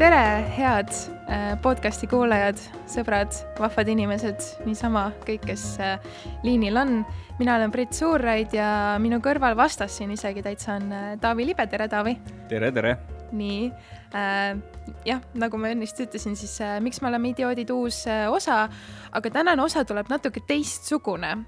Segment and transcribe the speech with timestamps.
[0.00, 0.88] tere, head
[1.28, 2.56] äh, podcasti kuulajad,
[2.88, 5.98] sõbrad, vahvad inimesed, niisama kõik, kes äh,
[6.40, 7.02] liinil on.
[7.36, 11.66] mina olen Brit Suurraid ja minu kõrval vastas siin isegi täitsa on äh, Taavi Libe,
[11.68, 12.14] tere Taavi!
[12.48, 12.94] tere, tere!
[13.36, 13.68] nii
[14.16, 14.56] äh,,
[15.04, 18.70] jah, nagu ma ennist ütlesin, siis äh, miks me oleme idioodid uus äh, osa,
[19.12, 21.42] aga tänane osa tuleb natuke teistsugune,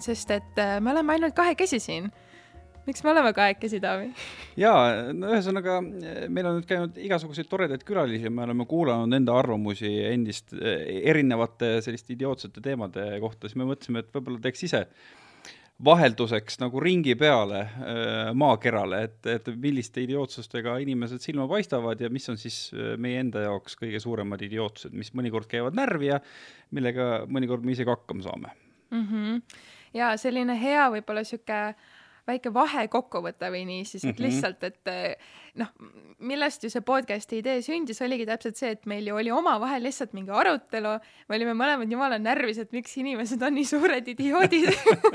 [0.00, 2.08] sest et äh, me oleme ainult kahekesi siin
[2.88, 4.08] miks me oleme kahekesi, Taavi?
[4.60, 9.92] jaa, no ühesõnaga meil on nüüd käinud igasuguseid toredaid külalisi, me oleme kuulanud enda arvamusi
[10.08, 14.86] endist erinevate selliste idiootsete teemade kohta, siis me mõtlesime, et võib-olla teeks ise
[15.84, 22.26] vahelduseks nagu ringi peale äh, maakerale, et, et milliste idiootsustega inimesed silma paistavad ja mis
[22.32, 26.18] on siis äh, meie enda jaoks kõige suuremad idiootsused, mis mõnikord käivad närvi ja
[26.74, 28.50] millega mõnikord me isegi hakkama saame
[28.90, 29.04] mm.
[29.04, 29.62] -hmm.
[30.00, 31.62] ja selline hea võib-olla sihuke
[32.28, 34.26] väike vahekokkuvõte või nii siis, et mm -hmm.
[34.26, 35.72] lihtsalt, et eh, noh,
[36.18, 40.14] millest ju see podcast'i idee sündis, oligi täpselt see, et meil ju oli omavahel lihtsalt
[40.16, 40.96] mingi arutelu,
[41.28, 44.68] me olime mõlemad jumala närvis, et miks inimesed on nii suured idioodid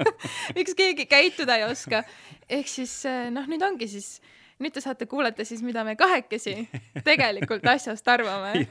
[0.57, 2.03] miks keegi käituda ei oska.
[2.49, 4.19] ehk siis eh, noh, nüüd ongi siis
[4.59, 6.67] nüüd te saate kuulata siis, mida me kahekesi
[7.09, 8.67] tegelikult asjast arvame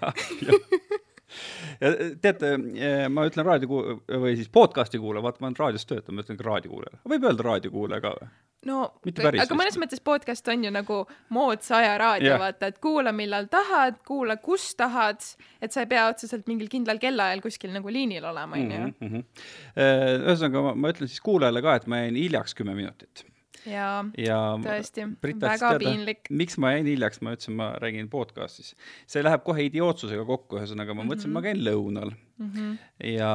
[1.81, 6.17] ja teate, eh, ma ütlen raadio või siis podcast'i kuulaja, vaata, ma olen raadios töötan,
[6.17, 7.03] ma ütlen ka raadiokuulaja.
[7.09, 8.31] võib öelda raadiokuulaja ka või?
[8.69, 11.01] no aga mõnes mõttes podcast on ju nagu
[11.35, 15.25] moodsa aja raadio, vaata, et kuula, millal tahad, kuula, kus tahad,
[15.63, 18.79] et sa ei pea otseselt mingil kindlal kellaajal kuskil nagu liinil olema, onju.
[18.79, 19.27] Mhm, mhm.
[19.75, 23.27] Eh, ühesõnaga, ma ütlen siis kuulajale ka, et ma jäin hiljaks kümme minutit
[23.69, 26.29] ja, ja tõesti, väga piinlik.
[26.31, 28.75] miks ma jäin hiljaks, ma ütlesin, ma räägin podcast'is.
[29.07, 31.41] see läheb kohe idiootsusega kokku, ühesõnaga ma mõtlesin mm, -hmm.
[31.41, 32.51] ma käin lõunal mm.
[32.51, 32.77] -hmm.
[33.13, 33.33] ja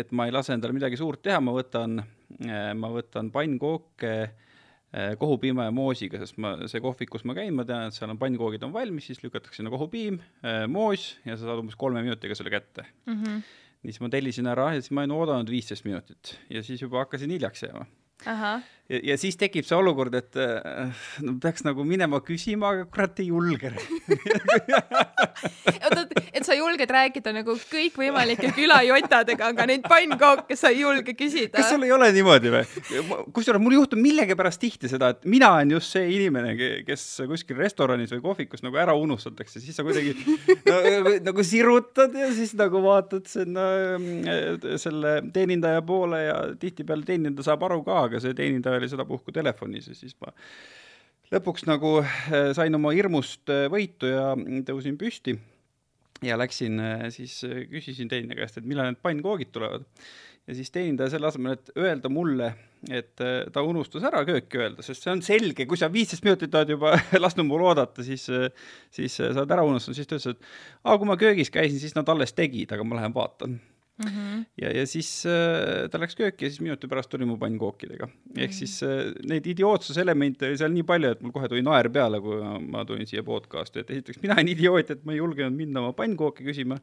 [0.00, 2.02] et ma ei lase endale midagi suurt teha, ma võtan,
[2.80, 4.14] ma võtan pannkooke
[4.94, 8.12] eh, kohupiima ja moosiga, sest ma, see kohvik, kus ma käin, ma tean, et seal
[8.12, 12.04] on pannkoogid on valmis, siis lükatakse sinna kohupiim, eh, moos ja sa saad umbes kolme
[12.04, 13.18] minutiga selle kätte mm.
[13.22, 13.42] -hmm.
[13.82, 17.30] siis ma tellisin ära ja siis ma olin oodanud viisteist minutit ja siis juba hakkasin
[17.30, 17.86] hiljaks jääma
[18.88, 23.20] ja, ja siis tekib see olukord, et äh, no peaks nagu minema küsima, aga kurat
[23.22, 23.72] ei julge
[25.84, 31.56] oota, et sa julged rääkida nagu kõikvõimalike külajotadega, aga neid pannkooke sa ei julge küsida.
[31.56, 32.64] kas sul ei ole niimoodi või?
[33.36, 36.54] kusjuures mul juhtub millegipärast tihti seda, et mina olen just see inimene,
[36.86, 40.12] kes kuskil restoranis või kohvikus nagu ära unustatakse, siis sa kuidagi
[40.68, 40.76] no,
[41.24, 43.64] nagu sirutad ja siis nagu vaatad sinna
[43.96, 49.32] äh, selle teenindaja poole ja tihtipeale teenindaja saab aru ka, aga see teenindaja oli sedapuhku
[49.34, 50.32] telefonis ja siis ma
[51.32, 54.32] lõpuks nagu äh, sain oma hirmust äh, võitu ja
[54.68, 55.36] tõusin püsti
[56.24, 57.40] ja läksin äh, siis,
[57.70, 59.86] küsisin teenindaja käest, et millal need pannkoogid tulevad.
[60.46, 62.50] ja siis teenindaja selle asemel, et öelda mulle,
[62.92, 66.74] et ta unustas ära kööki öelda, sest see on selge, kui sa viisteist minutit oled
[66.74, 66.92] juba
[67.24, 68.26] lasknud mul oodata, siis,
[68.92, 71.96] siis sa oled ära unustanud, siis ta ütles, et aa, kui ma köögis käisin, siis
[71.96, 73.56] nad alles tegid, aga ma lähen vaatan
[73.94, 74.44] Mm -hmm.
[74.58, 78.06] ja, ja siis äh, ta läks kööki ja siis minuti pärast tuli mu pann kookidega
[78.06, 78.12] mm.
[78.12, 78.40] -hmm.
[78.42, 82.20] ehk siis äh, neid idiootsuselemente oli seal nii palju, et mul kohe tuli naer peale,
[82.20, 82.40] kui
[82.74, 85.92] ma tulin siia podcast'i, et esiteks mina olen idioot, et ma ei julgenud minna oma
[85.92, 86.80] pannkooki küsima.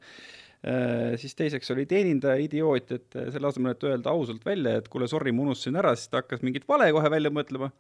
[1.18, 5.08] Siis teiseks oli teenindaja idioot, et äh, selle asemel, et öelda ausalt välja, et kuule,
[5.10, 7.72] sorry, ma unustasin ära, siis ta hakkas mingit vale kohe välja mõtlema.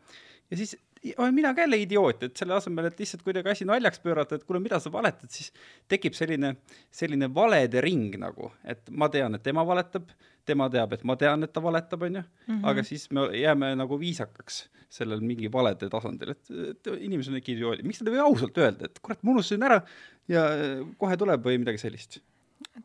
[0.51, 0.73] Ja siis
[1.17, 4.43] olen mina ka jälle idioot, et selle asemel, et lihtsalt kuidagi asi naljaks pöörata, et
[4.45, 5.53] kuule, mida sa valetad, siis
[5.89, 6.55] tekib selline,
[6.93, 10.09] selline valede ring nagu, et ma tean, et tema valetab,
[10.45, 12.65] tema teab, et ma tean, et ta valetab, onju, mhm.
[12.73, 17.53] aga siis me jääme nagu viisakaks sellel mingi valede tasandil, et, et inimesed on ikka
[17.53, 19.79] idioodid, miks nad ei või ausalt öelda, et kurat, ma unustasin ära
[20.29, 20.49] ja
[20.99, 22.19] kohe tuleb või midagi sellist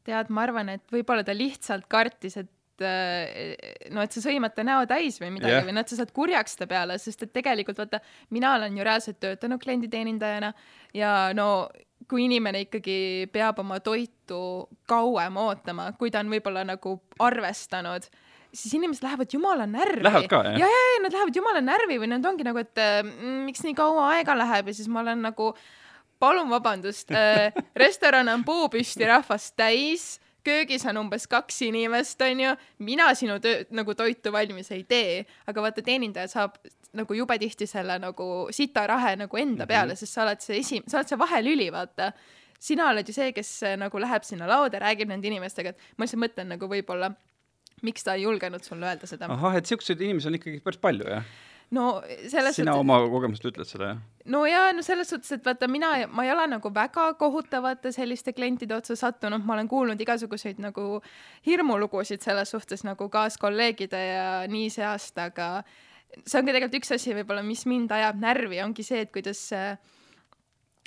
[0.06, 2.53] tead, ma arvan, et võib-olla ta lihtsalt kartis, et
[2.84, 5.64] et no et sa sõimad ta näo täis või midagi yeah.
[5.64, 8.03] või noh, et sa saad kurjaks ta peale, sest et tegelikult vaata,
[8.36, 10.53] mina olen ju reaalselt töötanud klienditeenindajana
[10.97, 11.69] ja no
[12.10, 14.41] kui inimene ikkagi peab oma toitu
[14.88, 18.04] kauem ootama, kui ta on võib-olla nagu arvestanud,
[18.53, 20.04] siis inimesed lähevad jumala närvi.
[20.04, 20.60] Lähevad ka, jah?
[20.60, 23.74] ja, ja, ja nad lähevad jumala närvi või nad ongi nagu, et mm, miks nii
[23.78, 25.50] kaua aega läheb ja siis ma olen nagu
[26.18, 30.16] palun vabandust äh, restoran on puupüsti rahvast täis
[30.47, 32.54] köögis on umbes kaks inimest, onju,
[32.86, 36.59] mina sinu töö, nagu toitu valmis ei tee, aga vaata, teenindaja saab
[36.97, 39.68] nagu jube tihti selle nagu sitarahe nagu enda mhm.
[39.68, 40.07] peale mm, -hmm.
[40.07, 42.13] sest sa oled see esi-, sa oled see vahelüli, vaata.
[42.60, 46.22] sina oled ju see, kes nagu läheb sinna lauda, räägib nende inimestega, et ma lihtsalt
[46.22, 47.10] mõtlen nagu võib-olla,
[47.83, 49.28] miks ta ei julgenud sulle öelda seda.
[49.28, 51.24] ahah, et siukseid inimesi on ikkagi päris palju, jah?
[51.71, 52.80] no selles sina suhtes...
[52.80, 54.16] oma kogemust ütled seda, jah?
[54.32, 58.34] No jaa, no selles suhtes, et vaata, mina, ma ei ole nagu väga kohutavate selliste
[58.36, 61.00] klientide otsa sattunud, ma olen kuulnud igasuguseid nagu
[61.46, 65.50] hirmulugusid selles suhtes nagu kaaskolleegide ja nii seast, aga
[66.24, 69.42] see ongi tegelikult üks asi võib-olla, mis mind ajab närvi, ongi see, et kuidas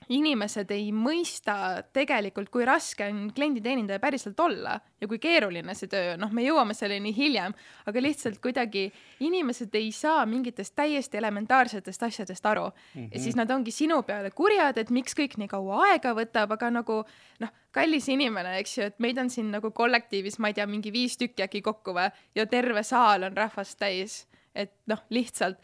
[0.07, 6.13] inimesed ei mõista tegelikult, kui raske on klienditeenindaja päriselt olla ja kui keeruline see töö
[6.13, 7.53] on, noh, me jõuame selleni hiljem,
[7.89, 8.87] aga lihtsalt kuidagi
[9.25, 13.01] inimesed ei saa mingitest täiesti elementaarsetest asjadest aru mm.
[13.01, 13.09] -hmm.
[13.13, 16.71] ja siis nad ongi sinu peale kurjad, et miks kõik nii kaua aega võtab, aga
[16.71, 17.03] nagu
[17.39, 20.91] noh, kallis inimene, eks ju, et meid on siin nagu kollektiivis, ma ei tea, mingi
[20.91, 24.27] viis tükki äkki kokku või, ja terve saal on rahvast täis.
[24.55, 25.59] et noh, lihtsalt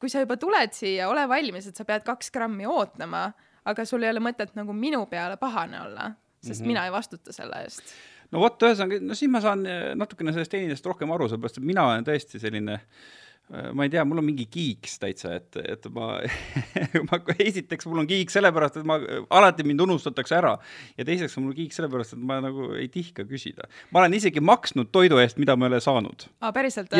[0.00, 3.32] kui sa juba tuled siia, ole valmis, et sa pead kaks grammi ootama,
[3.64, 6.66] aga sul ei ole mõtet nagu minu peale pahane olla, sest mm -hmm.
[6.66, 7.94] mina ei vastuta selle eest
[8.30, 11.86] no vot, ühesõnaga, no siis ma saan natukene sellest teenindajast rohkem aru, sellepärast et mina
[11.86, 12.86] olen tõesti selline äh,
[13.50, 16.12] Äh, ma ei tea, mul on mingi kiiks täitsa, et, et ma
[17.08, 19.00] ma esiteks mul on kiik sellepärast, et ma,
[19.40, 20.52] alati mind unustatakse ära
[20.94, 23.66] ja teiseks on mul kiik sellepärast, et ma nagu ei tihka küsida.
[23.90, 26.28] ma olen isegi maksnud toidu eest, mida ma ei ole saanud.
[26.38, 26.94] aa, päriselt?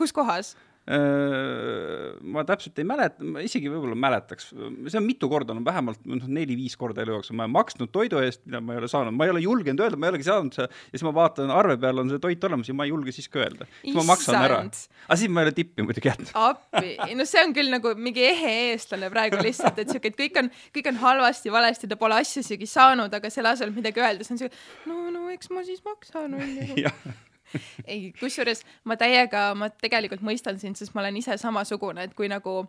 [0.00, 0.54] kus kohas?
[0.88, 6.00] Äh, ma täpselt ei mäleta, ma isegi võib-olla mäletaks, see on mitu korda, no vähemalt
[6.08, 9.14] noh, neli-viis korda elu jooksul ma olen maksnud toidu eest, mida ma ei ole saanud,
[9.14, 11.76] ma ei ole julgenud öelda, ma ei olegi saanud seda ja siis ma vaatan, arve
[11.84, 13.68] peal on see toit olemas ja ma ei julge siis ka öelda.
[13.84, 14.64] siis ma maksan ära.
[14.64, 16.34] aga siis ma ei ole tippi muidugi jätnud.
[16.48, 20.42] appi, no see on küll nagu mingi ehe eestlane praegu lihtsalt, et siuke, et kõik
[20.42, 24.26] on, kõik on halvasti, valesti, ta pole asju isegi saanud, aga selle asemel midagi öelda,
[24.26, 26.94] see on siuke, no, no eks ma siis maksan onju
[27.90, 32.30] ei, kusjuures ma täiega, ma tegelikult mõistan sind, sest ma olen ise samasugune, et kui
[32.30, 32.62] nagu,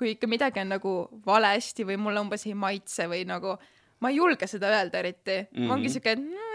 [0.00, 0.94] kui ikka midagi on nagu
[1.26, 3.56] valesti või mulle umbes ei maitse või nagu,
[4.00, 5.56] ma ei julge seda öelda eriti mm.
[5.56, 5.74] -hmm.
[5.76, 6.48] ongi siuke, et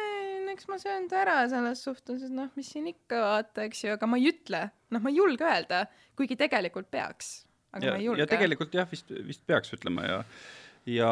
[0.56, 3.96] eks ma söön ta ära selles suhtes, et noh, mis siin ikka vaata, eks ju,
[3.96, 4.62] aga ma ei ütle,
[4.96, 5.86] noh, ma ei julge öelda,
[6.18, 7.34] kuigi tegelikult peaks,
[7.76, 8.24] aga ja, ma ei julge.
[8.24, 10.22] ja tegelikult jah, vist, vist peaks ütlema ja
[10.90, 11.12] ja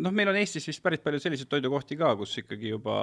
[0.00, 2.94] noh, meil on Eestis vist päris palju selliseid toidukohti ka, kus ikkagi juba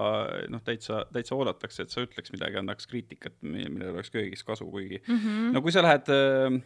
[0.51, 5.03] noh, täitsa, täitsa oodatakse, et sa ütleks midagi, annaks kriitikat, millel oleks köögis kasu, kuigi
[5.03, 5.53] mm -hmm.
[5.53, 6.57] no kui sa lähed äh,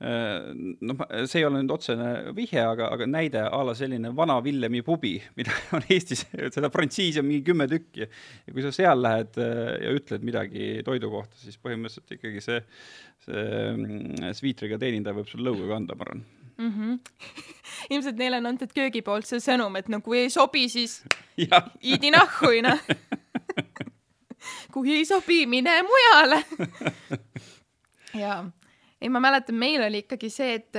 [0.00, 0.48] äh,
[0.80, 4.82] noh, see ei ole nüüd otsene vihje, aga, aga näide a la selline vana Villemi
[4.82, 8.08] pubi, mida on Eestis, seda frantsiisi on mingi kümme tükki.
[8.46, 12.64] ja kui sa seal lähed äh, ja ütled midagi toidu kohta, siis põhimõtteliselt ikkagi see,
[13.28, 13.46] see
[13.76, 16.26] mm, sviitriga teenindaja võib sul lõuga kanda, ma arvan
[16.58, 16.72] mm.
[16.72, 16.98] -hmm.
[17.94, 21.02] ilmselt neile on antud köögi poolt see sõnum, et no kui ei sobi, siis
[21.94, 22.84] idi nahhu, noh.
[24.74, 26.42] kui ei sobi, mine mujale
[28.14, 28.42] jaa,
[29.00, 30.78] ei ma mäletan, meil oli ikkagi see, et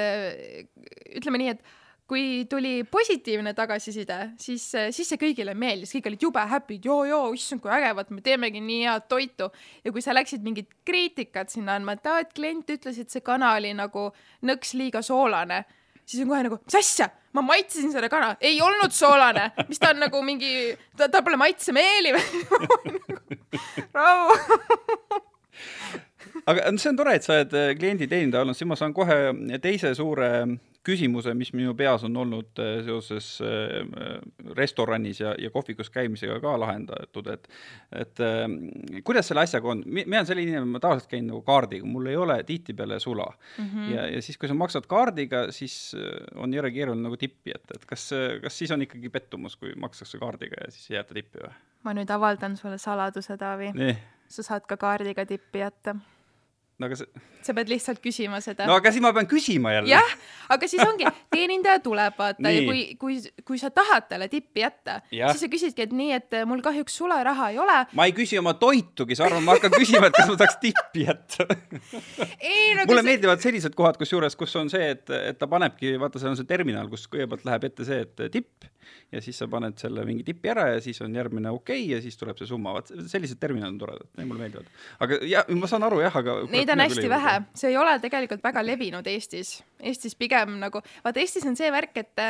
[1.20, 1.79] ütleme nii, et
[2.10, 4.64] kui tuli positiivne tagasiside, siis,
[4.96, 8.88] siis see kõigile meeldis, kõik olid jube happy'd, joo-joo, issand kui ägevad, me teemegi nii
[8.88, 9.52] head toitu.
[9.86, 13.22] ja kui sa läksid mingit kriitikat sinna andma, et aa, et klient ütles, et see
[13.26, 14.10] kana oli nagu
[14.50, 15.64] nõks liiga soolane,
[16.02, 19.94] siis on kohe nagu, mis asja, ma maitsesin seda kana, ei olnud soolane, mis ta
[19.94, 22.26] on nagu mingi, ta, tal pole maitsemeeli või?
[23.98, 24.34] Rahu
[26.50, 29.19] aga see on tore, et sa oled klienditeenindaja olnud, siis ma saan kohe
[29.62, 30.31] teise suure
[30.86, 34.19] küsimuse, mis minu peas on olnud äh, seoses äh,
[34.56, 37.48] restoranis ja, ja kohvikus käimisega ka lahendatud, et
[38.00, 38.46] et äh,
[39.06, 42.19] kuidas selle asjaga on, mina olen selline inimene, ma tavaliselt käin nagu kaardiga, mul ei
[42.19, 43.66] ole tihtipeale sula mm.
[43.66, 43.90] -hmm.
[43.96, 45.96] ja, ja siis, kui sa maksad kaardiga, siis
[46.36, 48.10] on jõle keeruline nagu tippi jätta, et kas,
[48.44, 51.51] kas siis on ikkagi pettumus, kui makstakse kaardiga ja siis ei jäta tippi või?
[51.84, 53.74] ma nüüd avaldan sulle saladuse, Taavi.
[54.28, 55.96] sa saad ka kaardiga tippi jätta
[56.80, 58.68] no aga see sa pead lihtsalt küsima seda.
[58.70, 59.92] no aga siis ma pean küsima jälle.
[59.94, 60.14] jah,
[60.56, 65.00] aga siis ongi, teenindaja tuleb, vaata ja kui, kui, kui sa tahad talle tippi jätta,
[65.10, 67.77] siis sa küsidki, et nii, et mul kahjuks sularaha ei ole.
[67.98, 71.06] ma ei küsi oma toitugi, sa arvad, ma hakkan küsima, et kas ma tahaks tippi
[71.08, 73.10] jätta ei, no, mulle see...
[73.12, 76.50] meeldivad sellised kohad, kusjuures, kus on see, et, et ta panebki, vaata, seal on see
[76.50, 78.68] terminal, kus kõigepealt läheb ette see, et tipp
[79.12, 82.01] ja siis sa paned selle mingi tipi ära ja siis on järgmine okei okay, ja
[82.03, 84.70] siis tuleb see summa, vot sellised terminalid on toredad, need mulle meeldivad.
[85.06, 88.44] aga jah, ma saan aru jah, aga Neid on hästi vähe, see ei ole tegelikult
[88.44, 89.60] väga levinud Eestis.
[89.80, 92.26] Eestis pigem nagu, vaata Eestis on see värk, et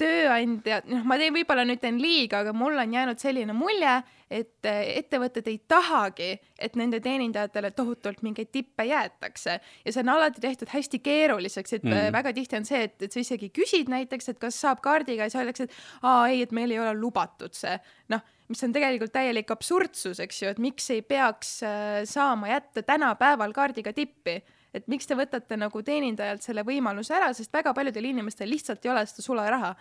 [0.00, 3.94] tööandjad, noh, ma teen, võib-olla nüüd teen liiga, aga mul on jäänud selline mulje,
[4.32, 10.12] et eh, ettevõtted ei tahagi, et nende teenindajatele tohutult mingeid tippe jäetakse ja see on
[10.16, 12.10] alati tehtud hästi keeruliseks, et mm.
[12.16, 15.32] väga tihti on see, et, et sa isegi küsid näiteks, et kas saab kaardiga ja
[15.32, 17.78] siis öeldakse, et aa ei, et meil ei ole lubatud see,
[18.12, 22.82] noh, mis on tegelikult täielik absurdsus, eks ju, et miks ei peaks äh, saama jätta
[22.86, 24.40] tänapäeval kaardiga tippi
[24.76, 28.92] et miks te võtate nagu teenindajalt selle võimaluse ära, sest väga paljudel inimestel lihtsalt ei
[28.92, 29.74] ole seda sularaha.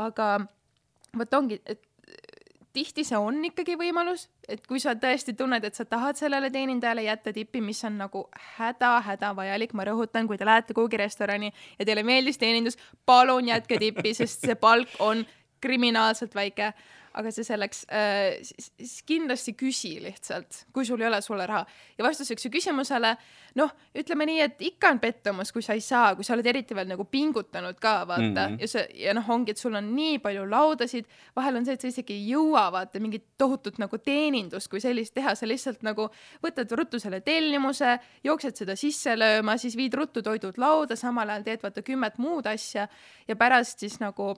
[0.00, 0.26] aga
[1.18, 1.82] vot ongi, et
[2.72, 7.04] tihti see on ikkagi võimalus, et kui sa tõesti tunned, et sa tahad sellele teenindajale
[7.04, 8.24] jätta tipi, mis on nagu
[8.56, 14.14] häda-hädavajalik, ma rõhutan, kui te lähete kuhugi restorani ja teile meeldis teenindus, palun jätke tipi,
[14.16, 15.26] sest see palk on
[15.62, 16.72] kriminaalselt väike
[17.18, 21.64] aga see selleks äh,, siis kindlasti küsi lihtsalt, kui sul ei ole sularaha.
[21.98, 23.14] ja vastuseks su küsimusele,
[23.60, 26.76] noh, ütleme nii, et ikka on pettumus, kui sa ei saa, kui sa oled eriti
[26.76, 28.60] veel nagu pingutanud ka, vaata mm, -hmm.
[28.60, 31.84] ja see, ja noh, ongi, et sul on nii palju laudasid, vahel on see, et
[31.84, 36.08] sa isegi ei jõua, vaata, mingit tohutut nagu teenindust kui sellist teha, sa lihtsalt nagu
[36.44, 41.44] võtad ruttu selle tellimuse, jooksed seda sisse lööma, siis viid ruttu toidud lauda, samal ajal
[41.44, 42.88] teed vaata kümmet muud asja
[43.28, 44.34] ja pärast siis nagu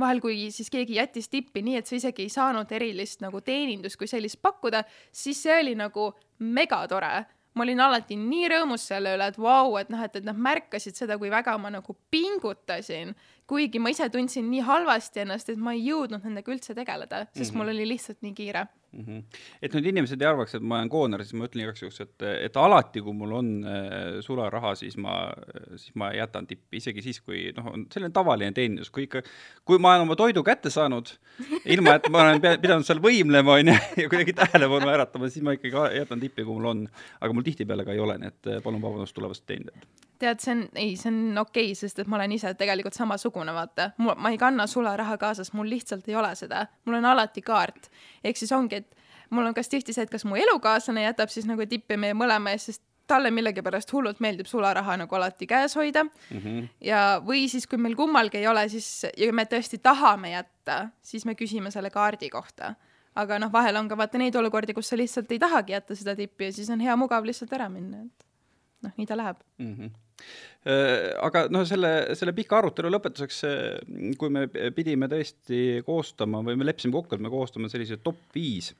[0.00, 3.98] vahel, kui siis keegi jättis tippi nii, et sa isegi ei saanud erilist nagu teenindust
[4.00, 7.24] kui sellist pakkuda, siis see oli nagu megatore.
[7.54, 10.34] ma olin alati nii rõõmus selle üle, et vau wow,, et noh, et, et nad
[10.34, 13.12] märkasid seda, kui väga ma nagu pingutasin,
[13.46, 17.38] kuigi ma ise tundsin nii halvasti ennast, et ma ei jõudnud nendega üldse tegeleda, sest
[17.38, 17.58] mm -hmm.
[17.62, 19.04] mul oli lihtsalt nii kiire mm.
[19.04, 19.40] -hmm.
[19.62, 22.26] et nüüd inimesed ei arvaks, et ma olen kooner, siis ma ütlen igaks juhuks, et,
[22.46, 25.16] et alati, kui mul on äh, sularaha, siis ma,
[25.76, 29.24] siis ma jätan tippi, isegi siis, kui noh, on selline tavaline teenindus, kui ikka,
[29.64, 31.14] kui ma olen oma toidu kätte saanud,
[31.64, 35.98] ilma et ma olen pidanud seal võimlema, onju, ja kuidagi tähelepanu äratama, siis ma ikkagi
[35.98, 36.88] jätan tippi, kui mul on.
[37.20, 40.52] aga mul tihtipeale ka ei ole, nii et äh, palun vabandust tulevast teenindajat tead, see
[40.54, 43.90] on, ei, see on okei okay,, sest et ma olen ise tegelikult samasugune, vaata.
[43.98, 46.66] ma ei kanna sularaha kaasas, mul lihtsalt ei ole seda.
[46.84, 47.90] mul on alati kaart.
[48.24, 48.96] ehk siis ongi, et
[49.30, 52.54] mul on kas tihti see, et kas mu elukaaslane jätab siis nagu tippi meie mõlema
[52.54, 56.38] eest, sest talle millegipärast hullult meeldib sularaha nagu alati käes hoida mm.
[56.38, 56.68] -hmm.
[56.80, 61.24] ja, või siis, kui meil kummalgi ei ole, siis ja me tõesti tahame jätta, siis
[61.24, 62.74] me küsime selle kaardi kohta.
[63.14, 66.16] aga noh, vahel on ka vaata neid olukordi, kus sa lihtsalt ei tahagi jätta seda
[66.16, 68.24] tippi ja siis on hea mugav lihtsalt ära minna, et
[68.84, 69.76] noh, nii ta läheb mm.
[69.76, 70.00] -hmm
[71.20, 73.40] aga noh, selle, selle pika arutelu lõpetuseks,
[74.16, 78.70] kui me pidime tõesti koostama või me leppisime kokku, et me koostame sellise top viis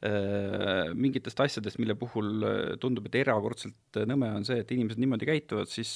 [0.00, 4.96] Äh, mingitest asjadest, mille puhul äh, tundub, et erakordselt äh, nõme on see, et inimesed
[5.02, 5.90] niimoodi käituvad, siis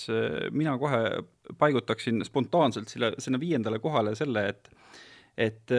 [0.53, 1.23] mina kohe
[1.57, 4.69] paigutaksin spontaanselt selle, sinna viiendale kohale selle, et
[5.41, 5.73] et,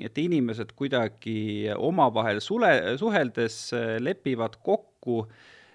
[0.00, 3.58] et inimesed kuidagi omavahel sule, suheldes
[4.00, 5.34] lepivad kokku äh,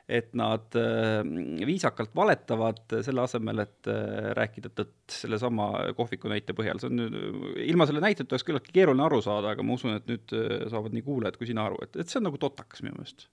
[0.09, 1.21] et nad äh,
[1.69, 6.81] viisakalt valetavad selle asemel, et äh, rääkida tõtt sellesama kohviku näite põhjal.
[6.81, 7.17] see on nüüd,
[7.69, 10.97] ilma selle näiteta oleks küllaltki keeruline aru saada, aga ma usun, et nüüd äh, saavad
[10.97, 13.27] nii kuulajad kui sina aru, et, et see on nagu totakas minu meelest.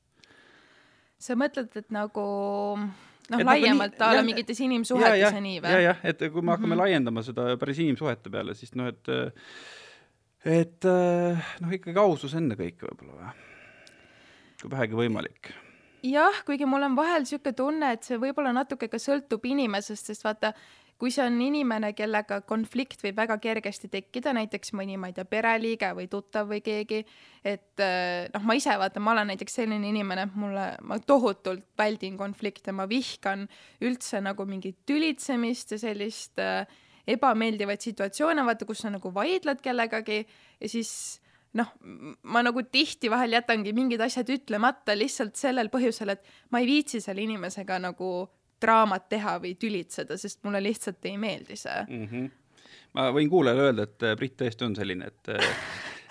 [1.28, 2.28] sa mõtled, et nagu
[2.76, 2.86] noh,
[3.32, 5.74] nagu laiemalt a la mingites inimsuhetes ja nii või?
[5.78, 6.84] jah, jah, et kui me hakkame mm -hmm.
[6.84, 9.14] laiendama seda päris inimsuhete peale, siis noh, et
[10.44, 13.38] et noh, ikkagi ausus ennekõike võib-olla või?
[14.60, 15.56] kui vähegi võimalik
[16.04, 20.26] jah, kuigi mul on vahel sihuke tunne, et see võib-olla natuke ka sõltub inimesest, sest
[20.26, 20.52] vaata,
[20.96, 25.26] kui see on inimene, kellega konflikt võib väga kergesti tekkida, näiteks mõni, ma ei tea,
[25.28, 27.02] pereliige või tuttav või keegi,
[27.44, 31.66] et eh, noh, ma ise vaata, ma olen näiteks selline inimene, et mulle, ma tohutult
[31.78, 33.44] väldin konflikte, ma vihkan
[33.84, 36.64] üldse nagu mingit tülitsemist ja sellist äh,
[37.06, 41.20] ebameeldivaid situatsioone, vaata, kus sa nagu vaidled kellegagi ja siis
[41.56, 41.72] noh,
[42.22, 47.00] ma nagu tihti vahel jätangi mingid asjad ütlemata lihtsalt sellel põhjusel, et ma ei viitsi
[47.00, 48.10] selle inimesega nagu
[48.62, 52.06] draamat teha või tülitseda, sest mulle lihtsalt ei meeldi see mm.
[52.10, 52.30] -hmm.
[52.96, 55.32] ma võin kuulajale öelda, et Brit tõesti on selline, et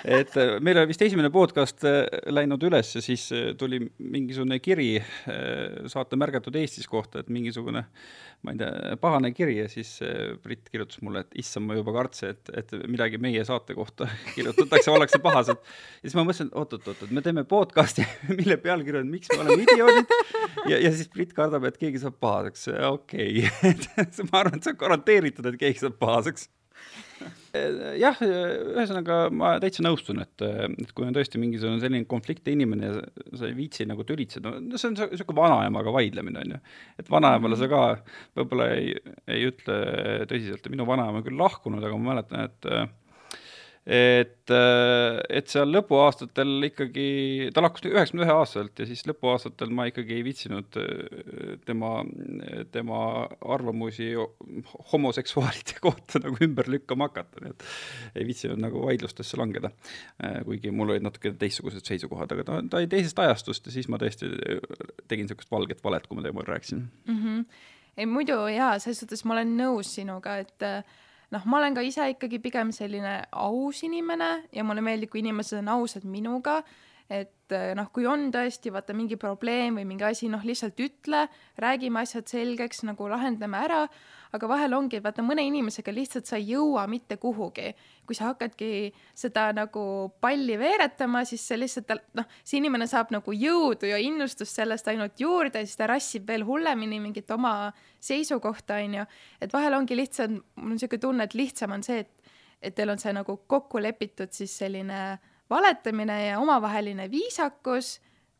[0.05, 4.59] et äh, meil oli vist esimene podcast äh, läinud üles ja siis äh, tuli mingisugune
[4.63, 4.89] kiri
[5.91, 7.81] saate märgatud Eestis kohta, et mingisugune,
[8.45, 9.97] ma ei tea, pahane kiri ja siis
[10.43, 14.93] Brit kirjutas mulle, et issand, ma juba kartsin, et, et midagi meie saate kohta kirjutatakse,
[14.93, 15.61] ollakse pahased.
[15.61, 18.05] ja siis ma mõtlesin, et oot-oot-oot, me teeme podcast'i,
[18.39, 20.13] mille pealkiri on Miks me oleme idioodid
[20.69, 24.05] ja, ja siis Brit kardab, et keegi saab pahaseks, okei okay.
[24.29, 26.49] ma arvan, et see on garanteeritud, et keegi saab pahaseks
[28.01, 33.05] jah, ühesõnaga ma täitsa nõustun, et, et kui on tõesti mingisugune selline konfliktne inimene ja
[33.39, 36.61] sa ei viitsi nagu tülitseda, no see on niisugune vanaemaga vaidlemine, on ju.
[37.01, 37.81] et vanaemale sa ka
[38.37, 38.93] võib-olla ei,
[39.31, 39.79] ei ütle
[40.29, 42.71] tõsiselt, minu vanaema on küll lahkunud, aga ma mäletan, et
[43.85, 47.05] et, äh, et seal lõpuaastatel ikkagi,
[47.53, 51.91] ta lahkus üheksakümne ühe aastaselt ja siis lõpuaastatel ma ikkagi ei viitsinud äh, tema,
[52.73, 53.01] tema
[53.45, 54.09] arvamusi
[54.93, 57.67] homoseksuaalide kohta nagu ümber lükkama hakata, nii et
[58.17, 59.69] ei viitsinud nagu vaidlustesse langeda.
[60.17, 63.91] Äh, kuigi mul olid natuke teistsugused seisukohad, aga ta, ta oli teisest ajastust ja siis
[63.91, 64.31] ma tõesti
[65.05, 67.21] tegin niisugust valget valet, kui ma teemal rääkisin mm.
[67.21, 67.45] -hmm.
[68.01, 70.81] ei muidu jaa, selles suhtes ma olen nõus sinuga, et äh,
[71.35, 75.59] noh, ma olen ka ise ikkagi pigem selline aus inimene ja mulle meeldib, kui inimesed
[75.61, 76.61] on ausad minuga,
[77.11, 81.25] et eh, noh, kui on tõesti vaata mingi probleem või mingi asi, noh, lihtsalt ütle,
[81.61, 83.83] räägime asjad selgeks, nagu lahendame ära
[84.35, 87.73] aga vahel ongi, vaata mõne inimesega lihtsalt sa ei jõua mitte kuhugi.
[88.05, 93.33] kui sa hakkadki seda nagu palli veeretama, siis see lihtsalt, noh, see inimene saab nagu
[93.33, 99.07] jõudu ja innustust sellest ainult juurde siis ta rassib veel hullemini mingit oma seisukohta, onju.
[99.41, 102.11] et vahel ongi lihtsam, mul on niisugune tunne, et lihtsam on see, et
[102.65, 105.17] et teil on see nagu kokku lepitud siis selline
[105.49, 107.99] valetamine ja omavaheline viisakus,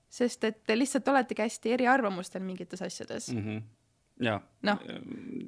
[0.10, 3.42] sest et te lihtsalt oletegi hästi eriarvamustel mingites asjades mm.
[3.42, 3.62] -hmm.
[4.20, 4.80] Ja Noh.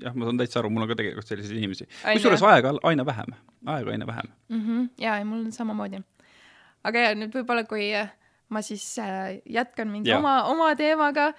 [0.03, 1.87] jah, ma saan täitsa aru, mul on ka tegelikult selliseid inimesi.
[2.03, 3.33] Kusjuures aega aina vähem,
[3.65, 4.29] aega aina vähem.
[4.49, 4.61] mm.
[4.61, 4.89] -hmm.
[5.01, 6.01] ja, ja mul on samamoodi.
[6.83, 7.89] aga ja nüüd võib-olla, kui
[8.49, 10.19] ma siis äh, jätkan mingi Jaa.
[10.19, 11.33] oma, oma teemaga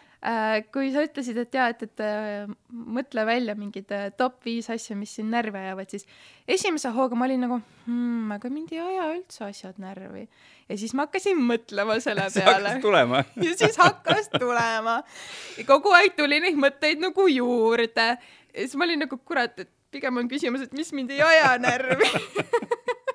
[0.75, 4.97] kui sa ütlesid, et jaa, et, et äh, mõtle välja mingid äh, top viis asja,
[4.99, 6.09] mis sind närvi ajavad, siis
[6.51, 10.25] esimese hooga ma olin nagu hmm,, aga mind ei aja üldse asjad närvi.
[10.69, 12.75] ja siis ma hakkasin mõtlema selle peale
[13.47, 15.03] ja siis hakkas tulema.
[15.69, 18.09] kogu aeg tuli neid mõtteid nagu juurde.
[18.19, 21.55] ja siis ma olin nagu kurat, et pigem on küsimus, et mis mind ei aja
[21.63, 22.11] närvi.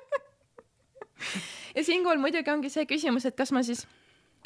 [1.76, 3.84] ja siinkohal muidugi ongi see küsimus, et kas ma siis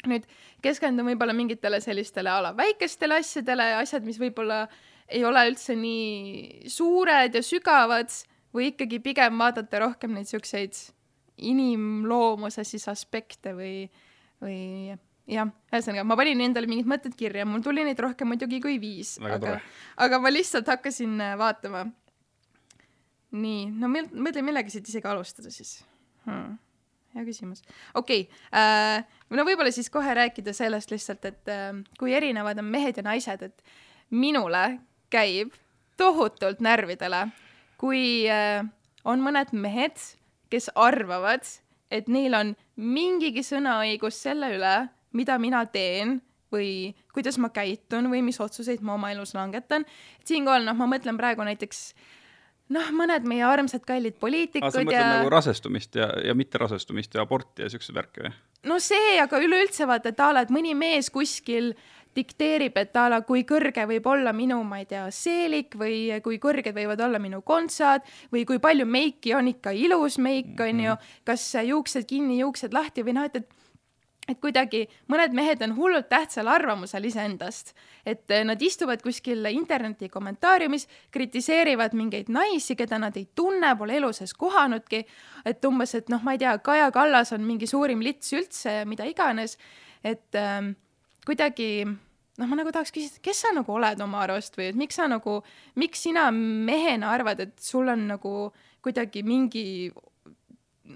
[0.07, 0.27] nüüd
[0.63, 4.63] keskendun võib-olla mingitele sellistele a la väikestele asjadele, asjad, mis võib-olla
[5.09, 8.13] ei ole üldse nii suured ja sügavad
[8.55, 10.77] või ikkagi pigem vaadata rohkem neid siukseid
[11.49, 13.87] inimloomuse siis aspekte või,
[14.43, 14.59] või
[15.29, 19.15] jah, ühesõnaga ma panin endale mingid mõtted kirja, mul tuli neid rohkem muidugi kui viis,
[19.21, 19.57] aga
[20.05, 21.85] aga ma lihtsalt hakkasin äh, vaatama.
[23.31, 25.79] nii, no mõtle, millega siit isegi alustada siis
[26.25, 26.57] hmm..
[27.15, 27.63] Hea küsimus.
[27.93, 32.69] okei okay, äh,, no võib-olla siis kohe rääkida sellest lihtsalt, et äh, kui erinevad on
[32.69, 33.63] mehed ja naised, et
[34.09, 34.79] minule
[35.13, 35.53] käib
[35.99, 37.27] tohutult närvidele,
[37.79, 38.63] kui äh,
[39.05, 39.97] on mõned mehed,
[40.49, 41.45] kes arvavad,
[41.91, 44.75] et neil on mingigi sõnaõigus selle üle,
[45.13, 46.19] mida mina teen
[46.53, 49.85] või kuidas ma käitun või mis otsuseid ma oma elus langetan.
[50.25, 51.93] siinkohal noh, ma mõtlen praegu näiteks
[52.75, 57.65] noh, mõned meie armsad kallid poliitikud mõtled ja nagu rasestumist ja, ja mitterasestumist ja aborti
[57.65, 58.33] ja siukseid värke või?
[58.69, 61.73] no see, aga üleüldse vaata, et a la, et mõni mees kuskil
[62.17, 66.39] dikteerib, et a la kui kõrge võib olla minu, ma ei tea, seelik või kui
[66.41, 70.97] kõrged võivad olla minu kontsad või kui palju meiki on ikka ilus meik, on ju,
[71.27, 73.58] kas juuksed kinni, juuksed lahti või noh, et, et
[74.29, 77.73] et kuidagi mõned mehed on hullult tähtsal arvamusel iseendast,
[78.05, 83.97] et eh, nad istuvad kuskil interneti kommentaariumis, kritiseerivad mingeid naisi, keda nad ei tunne, pole
[83.97, 85.01] elu sees kohanudki,
[85.49, 88.85] et umbes, et noh, ma ei tea, Kaja Kallas on mingi suurim lits üldse ja
[88.89, 89.57] mida iganes,
[90.05, 90.75] et ähm,
[91.25, 91.71] kuidagi
[92.39, 95.09] noh, ma nagu tahaks küsida, kes sa nagu oled oma arust või et miks sa
[95.11, 95.39] nagu,
[95.79, 98.33] miks sina mehena arvad, et sul on nagu
[98.85, 99.65] kuidagi mingi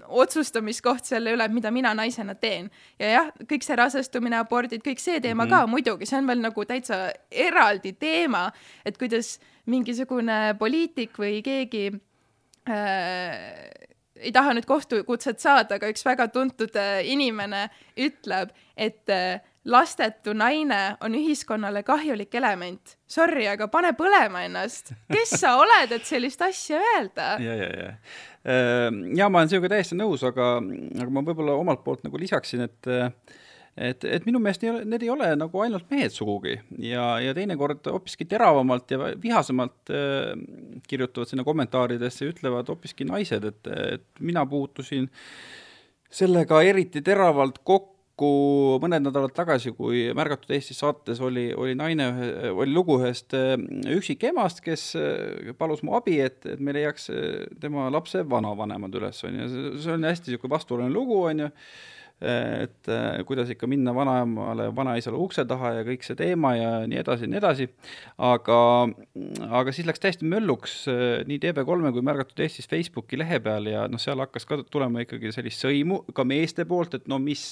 [0.08, 2.70] otsustamiskoht selle üle, mida mina naisena teen.
[2.98, 5.64] ja jah, kõik see rasestumine, abordid, kõik see teema mm -hmm.
[5.64, 8.50] ka muidugi, see on veel nagu täitsa eraldi teema,
[8.84, 11.86] et kuidas mingisugune poliitik või keegi
[12.68, 13.84] äh,
[14.16, 20.34] ei taha nüüd kohtukutset saada, aga üks väga tuntud äh, inimene ütleb, et äh, lastetu
[20.36, 22.96] naine on ühiskonnale kahjulik element.
[23.08, 24.92] Sorry, aga pane põlema ennast.
[25.12, 27.34] kes sa oled, et sellist asja öelda?
[27.46, 27.94] ja, ja, ja.
[29.16, 32.92] ja ma olen sinuga täiesti nõus, aga, aga ma võib-olla omalt poolt nagu lisaksin, et
[33.74, 37.32] et, et minu meelest ei ole, need ei ole nagu ainult mehed sugugi ja, ja
[37.34, 40.30] teinekord hoopiski teravamalt ja vihasemalt äh,
[40.86, 45.08] kirjutavad sinna kommentaaridesse ütlevad hoopiski naised, et, et mina puutusin
[46.14, 52.06] sellega eriti teravalt kokku mõned nädalad tagasi, kui Märgatud Eestis saates oli, oli naine,
[52.52, 53.56] oli lugu ühest äh,
[53.90, 59.18] üksikemast, kes äh, palus mu abi, et, et me leiaks äh, tema lapse vanavanemad üles,
[59.26, 59.48] on ju,
[59.82, 61.50] see on hästi niisugune vastuoluline lugu, on ju,
[62.24, 62.88] et
[63.26, 67.30] kuidas ikka minna vanaemale, vanaisale ukse taha ja kõik see teema ja nii edasi ja
[67.32, 67.66] nii edasi,
[68.22, 68.58] aga
[69.58, 70.76] aga siis läks täiesti mölluks
[71.26, 75.34] nii TV3 kui Märgatud Eestis Facebooki lehe peal ja noh, seal hakkas ka tulema ikkagi
[75.34, 77.44] sellist sõimu ka meeste poolt, et no mis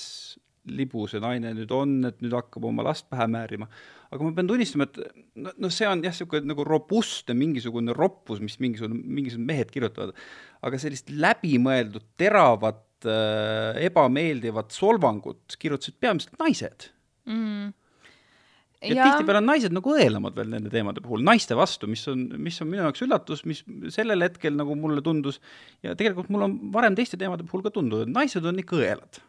[0.71, 3.67] libu see naine nüüd on, et nüüd hakkab oma last pähe määrima.
[4.13, 4.99] aga ma pean tunnistama, et
[5.35, 10.15] no, no see on jah, niisugune nagu robustne mingisugune roppus, mis mingisugune, mingisugused mehed kirjutavad,
[10.63, 16.91] aga sellist läbimõeldud, teravat äh, ebameeldivat solvangut kirjutasid peamiselt naised
[17.27, 17.73] mm..
[18.85, 22.29] ja, ja tihtipeale on naised nagu õelamad veel nende teemade puhul, naiste vastu, mis on,
[22.39, 23.65] mis on minu jaoks üllatus, mis
[23.97, 25.43] sellel hetkel nagu mulle tundus
[25.83, 29.25] ja tegelikult mul on varem teiste teemade puhul ka tundunud, et naised on ikka õelad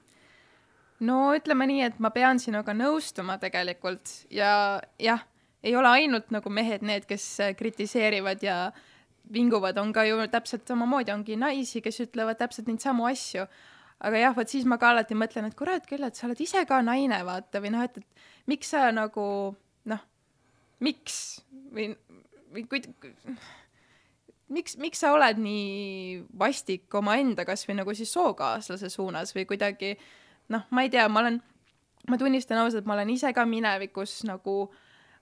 [1.03, 5.23] no ütleme nii, et ma pean sinuga nõustuma tegelikult ja jah,
[5.63, 7.27] ei ole ainult nagu mehed need, kes
[7.59, 8.57] kritiseerivad ja
[9.33, 13.47] vinguvad, on ka ju täpselt samamoodi, ongi naisi, kes ütlevad täpselt neid samu asju.
[14.03, 16.65] aga jah, vot siis ma ka alati mõtlen, et kurat küll, et sa oled ise
[16.67, 19.25] ka naine, vaata, või noh, et, et miks sa nagu
[19.87, 20.01] noh,
[20.83, 21.19] miks
[21.71, 21.93] või,
[22.51, 22.81] või kui
[24.53, 29.93] miks, miks sa oled nii vastik omaenda kasvõi nagu siis sookaaslase suunas või kuidagi
[30.49, 31.39] noh, ma ei tea, ma olen,
[32.09, 34.67] ma tunnistan ausalt, ma olen ise ka minevikus nagu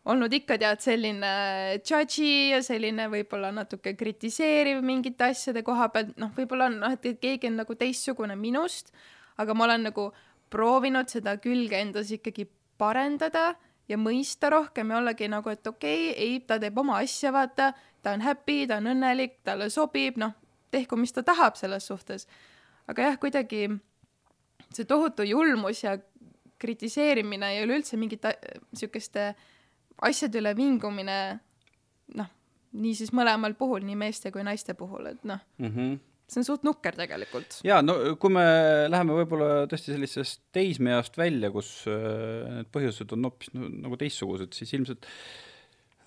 [0.10, 1.32] olnud ikka tead selline
[1.78, 7.22] judgy ja selline võib-olla natuke kritiseeriv mingite asjade koha pealt, noh, võib-olla on noh, et
[7.22, 8.90] keegi on nagu teistsugune minust,
[9.38, 10.10] aga ma olen nagu
[10.52, 12.48] proovinud seda külge endas ikkagi
[12.82, 13.52] parendada
[13.92, 17.72] ja mõista rohkem ja ollagi nagu, et okei okay,, ei, ta teeb oma asja, vaata,
[18.02, 20.34] ta on happy, ta on õnnelik, talle sobib, noh,
[20.74, 22.28] tehku, mis ta tahab selles suhtes.
[22.90, 23.68] aga jah, kuidagi
[24.76, 25.98] see tohutu julmus ja
[26.62, 28.36] kritiseerimine ja üleüldse mingite
[28.70, 29.32] niisuguste
[30.02, 31.18] asjade üle vingumine,
[32.18, 32.30] noh,
[32.78, 36.00] nii siis mõlemal puhul, nii meeste kui naiste puhul, et noh mm -hmm
[36.32, 37.58] see on suht nukker tegelikult.
[37.68, 38.44] jaa, no kui me
[38.88, 44.54] läheme võib-olla tõesti sellisest teismeeast välja, kus äh, need põhjused on hoopis no, nagu teistsugused,
[44.56, 45.51] siis ilmselt äh,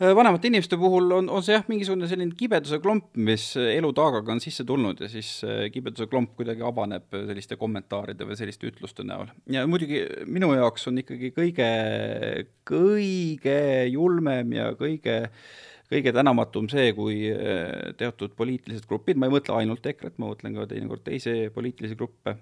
[0.01, 4.43] vanemate inimeste puhul on, on see jah, mingisugune selline kibeduse klomp, mis elu taagaga on
[4.43, 9.31] sisse tulnud ja siis äh, kibeduse klomp kuidagi avaneb selliste kommentaaride või selliste ütluste näol.
[9.51, 11.69] ja muidugi minu jaoks on ikkagi kõige,
[12.67, 13.61] kõige
[13.93, 15.39] julmem ja kõige äh,
[15.95, 20.57] kõige tänamatum see, kui äh, teatud poliitilised grupid, ma ei mõtle ainult EKRE-t, ma mõtlen
[20.57, 22.39] ka teinekord teisi poliitilisi gruppe,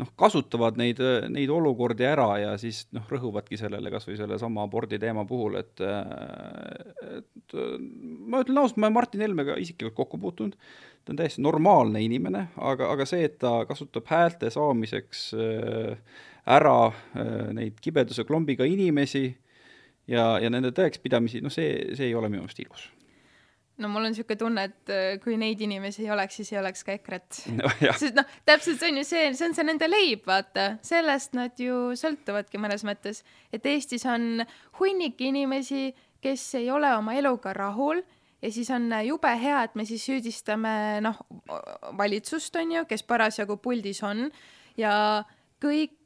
[0.00, 1.00] noh, kasutavad neid,
[1.32, 5.82] neid olukordi ära ja siis noh, rõhuvadki sellele kas või sellesama abordi teema puhul, et
[5.86, 10.56] et ma ütlen ausalt, ma olen Martin Helmega isiklikult kokku puutunud,
[11.04, 16.20] ta on täiesti normaalne inimene, aga, aga see, et ta kasutab häälte saamiseks äh,
[16.58, 19.28] ära äh, neid kibeduse klombiga inimesi,
[20.10, 22.90] ja, ja nende tõekspidamisi, noh, see, see ei ole minu meelest ilus
[23.82, 26.84] no mul on niisugune tunne, et äh, kui neid inimesi ei oleks, siis ei oleks
[26.86, 27.42] ka EKRE-t.
[27.58, 27.70] No,.
[28.00, 31.60] sest noh, täpselt see on ju see, see on see nende leib, vaata, sellest nad
[31.60, 33.22] ju sõltuvadki mõnes mõttes,
[33.54, 34.44] et Eestis on
[34.80, 35.90] hunnik inimesi,
[36.24, 38.00] kes ei ole oma eluga rahul
[38.42, 41.20] ja siis on jube hea, et me siis süüdistame noh,
[41.98, 44.26] valitsust on ju, kes parasjagu puldis on.
[44.76, 45.24] Ja
[45.62, 45.96] kõik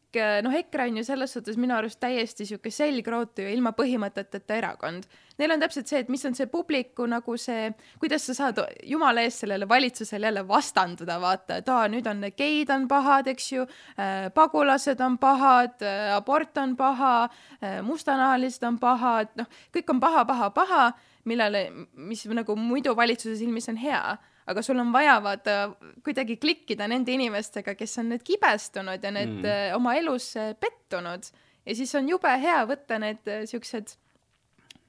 [0.45, 5.05] noh, EKRE on ju selles suhtes minu arust täiesti sihuke selgrootu ja ilma põhimõteteta erakond.
[5.39, 7.71] Neil on täpselt see, et mis on see publiku nagu see,
[8.01, 12.73] kuidas sa saad jumala eest sellele valitsusele jälle vastanduda, vaata, et aa, nüüd on geid
[12.75, 18.81] on pahad, eks ju äh,, pagulased on pahad äh,, abort on paha äh,, mustanahalised on
[18.83, 20.83] pahad, noh, kõik on paha, paha, paha,
[21.29, 24.19] millele, mis nagu muidu valitsuse silmis on hea
[24.51, 25.57] aga sul on vaja vaata
[26.05, 29.49] kuidagi klikkida nende inimestega, kes on nüüd kibestunud ja need mm.
[29.51, 31.31] Äh, oma elus pettunud
[31.67, 33.97] ja siis on jube hea võtta need äh, siuksed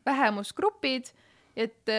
[0.06, 1.12] vähemusgrupid,
[1.54, 1.90] et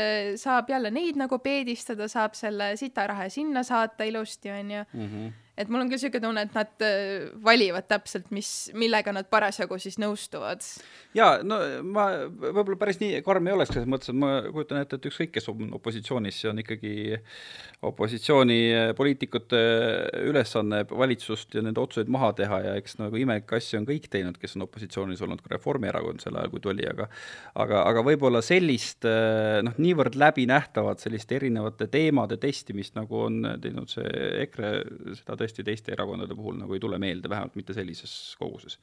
[0.41, 4.85] saab jälle neid nagu peedistada, saab selle sitaraha sinna saata ilusti, onju.
[4.91, 9.29] -hmm et mul on küll siuke tunne, et nad äh, valivad täpselt, mis, millega nad
[9.33, 10.65] parasjagu siis nõustuvad.
[11.17, 14.97] ja no ma võib-olla päris nii karm ei oleks selles mõttes, et ma kujutan ette,
[14.97, 16.95] et ükskõik, kes on opositsioonis, see on ikkagi
[17.85, 19.61] opositsioonipoliitikute
[20.31, 24.41] ülesanne valitsust ja nende otsuseid maha teha ja eks nagu imelikke asju on kõik teinud,
[24.41, 27.11] kes on opositsioonis olnud, ka Reformierakond sel ajal, kui ta oli, aga
[27.61, 34.09] aga, aga võib-olla sellist noh, niivõrd läbinähtavat sellist erinevate teemade testimist, nagu on teinud see
[34.47, 34.73] EKRE,
[35.21, 38.79] seda tõesti teiste erakondade puhul nagu ei tule meelde, vähemalt mitte sellises koguses.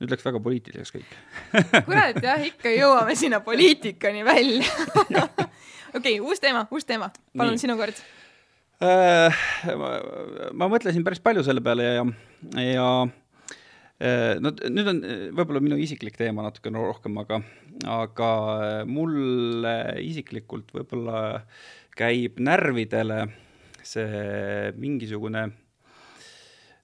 [0.00, 1.14] nüüd läks väga poliitiliseks kõik
[1.88, 4.66] kurat, jah, ikka jõuame sinna poliitikani välja
[5.06, 5.38] okei
[5.94, 7.98] okay,, uus teema, uus teema, palun, sinu kord
[8.82, 9.42] äh,.
[9.78, 9.92] Ma,
[10.58, 12.06] ma mõtlesin päris palju selle peale ja,
[12.64, 12.88] ja
[14.00, 15.04] äh, no nüüd on
[15.38, 17.42] võib-olla minu isiklik teema natukene rohkem, aga,
[18.00, 18.32] aga
[18.88, 21.42] mulle isiklikult võib-olla
[21.96, 23.26] käib närvidele
[23.82, 25.61] see mingisugune Äh,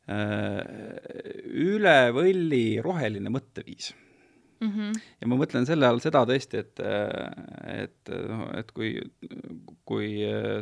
[0.09, 3.91] üle võlli roheline mõtteviis
[4.61, 4.69] mm.
[4.69, 4.99] -hmm.
[5.21, 6.83] ja ma mõtlen selle all seda tõesti, et,
[7.75, 8.97] et noh, et kui,
[9.89, 10.11] kui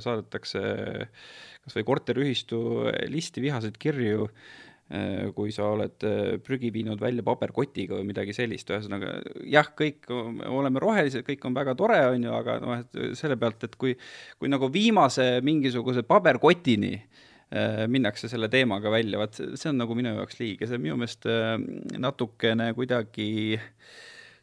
[0.03, 0.63] saadetakse
[1.67, 2.61] kas või korteriühistu
[3.11, 4.29] listi vihaseid kirju,
[4.95, 6.09] äh, kui sa oled
[6.47, 11.75] prügi viinud välja paberkotiga või midagi sellist, ühesõnaga jah, kõik oleme rohelised, kõik on väga
[11.79, 13.97] tore, on ju, aga noh, et selle pealt, et kui,
[14.39, 17.26] kui nagu viimase mingisuguse paberkotini äh, Äh,
[17.87, 21.29] minnakse selle teemaga välja, vaat see on nagu minu jaoks liiga, see on minu meelest
[21.31, 21.55] äh,
[22.03, 23.59] natukene kuidagi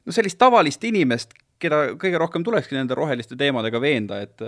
[0.06, 4.39] no sellist tavalist inimest, keda kõige rohkem tulekski nende roheliste teemadega veenda, et,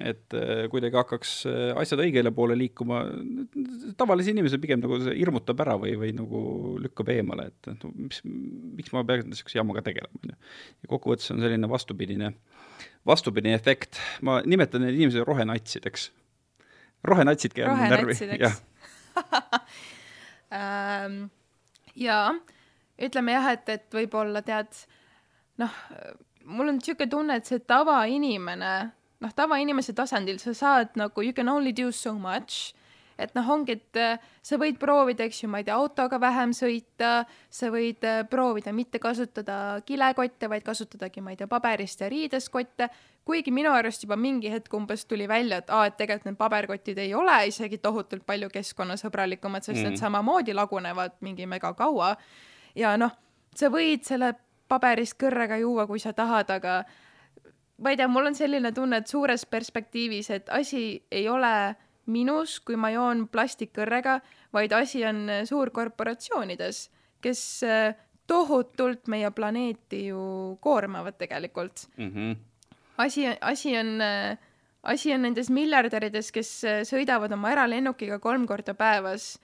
[0.00, 1.32] et äh, kuidagi hakkaks
[1.80, 3.02] asjad õigele poole liikuma,
[4.00, 6.40] tavalise inimese pigem nagu see hirmutab ära või, või nagu
[6.84, 10.38] lükkab eemale, et no mis, miks ma pean niisuguse jamaga tegelema, on ju.
[10.84, 12.32] ja kokkuvõttes on selline vastupidine,
[13.08, 16.08] vastupidine efekt, ma nimetan neid inimesi rohenatsideks
[17.04, 18.58] rohenatsid käivad mul närvi, jah.
[20.48, 21.26] Ähm,
[21.92, 22.30] jaa,
[22.96, 24.78] ütleme jah, et, et võib-olla tead,
[25.60, 25.74] noh,
[26.48, 28.70] mul on niisugune tunne, et see tavainimene,
[29.20, 32.72] noh, tavainimese tasandil sa saad nagu you can only do so much,
[33.18, 36.54] et noh, ongi, et äh, sa võid proovida, eks ju, ma ei tea, autoga vähem
[36.56, 37.12] sõita,
[37.50, 42.52] sa võid äh, proovida mitte kasutada kilekotte, vaid kasutadagi, ma ei tea, paberist ja riidest
[42.54, 42.88] kotte,
[43.28, 47.00] kuigi minu arust juba mingi hetk umbes tuli välja, et aa, et tegelikult need paberkotid
[47.02, 49.88] ei ole isegi tohutult palju keskkonnasõbralikumad, sest mm.
[49.90, 52.14] need samamoodi lagunevad mingi mega kaua.
[52.78, 53.12] ja noh,
[53.54, 54.32] sa võid selle
[54.68, 56.82] paberist kõrrega juua, kui sa tahad, aga
[57.82, 61.52] ma ei tea, mul on selline tunne, et suures perspektiivis, et asi ei ole
[62.08, 64.18] minus, kui ma joon plastikkõrrega,
[64.56, 66.88] vaid asi on suurkorporatsioonides,
[67.24, 67.94] kes äh,
[68.28, 70.20] tohutult meie planeeti ju
[70.64, 72.10] koormavad tegelikult mm.
[72.10, 72.36] -hmm.
[73.04, 74.38] asi, asi on, äh,
[74.82, 79.38] asi on nendes miljardärides, kes äh, sõidavad oma eralennukiga kolm korda päevas.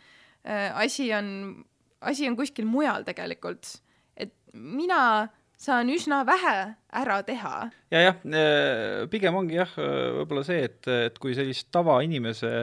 [0.75, 1.65] asi on,
[2.01, 3.81] asi on kuskil mujal tegelikult.
[4.17, 5.29] et mina
[5.65, 6.57] saan üsna vähe
[6.93, 7.55] ära teha.
[7.95, 9.73] ja jah, äh, pigem ongi jah,
[10.21, 12.55] võib-olla see, et, et kui sellist tavainimese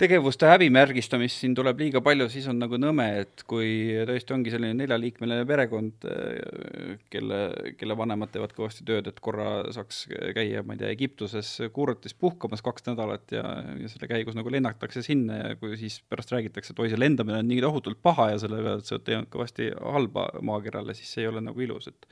[0.00, 3.70] tegevuste häbimärgistamist siin tuleb liiga palju, siis on nagu nõme, et kui
[4.08, 7.40] tõesti ongi selline neljaliikmeline perekond, äh, kelle,
[7.80, 12.64] kelle vanemad teevad kõvasti tööd, et korra saaks käia, ma ei tea, Egiptuses kuurortis puhkamas
[12.64, 13.44] kaks nädalat ja,
[13.80, 17.42] ja selle käigus nagu lennatakse sinna ja kui siis pärast räägitakse, et oi, see lendamine
[17.42, 21.26] on nii tohutult paha ja selle peale, et sa teinud kõvasti halba maakerale, siis see
[21.26, 22.08] ei ole nagu ilus, et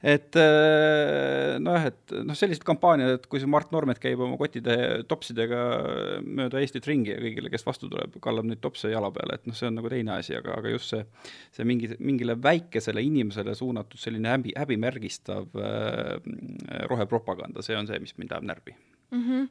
[0.00, 4.76] et äh, nojah, et noh, sellised kampaaniad, et kui see Mart Normet käib oma kotide
[5.08, 5.62] topsidega
[6.24, 9.56] mööda Eestit ringi ja kõigile, kes vastu tuleb, kallab neid topse jala peale, et noh,
[9.56, 11.02] see on nagu teine asi, aga, aga just see,
[11.56, 16.14] see mingi, mingile väikesele inimesele suunatud selline häbi, häbimärgistav äh,
[16.88, 19.26] rohepropaganda, see on see, mis mind ajab närvi mm.
[19.26, 19.50] -hmm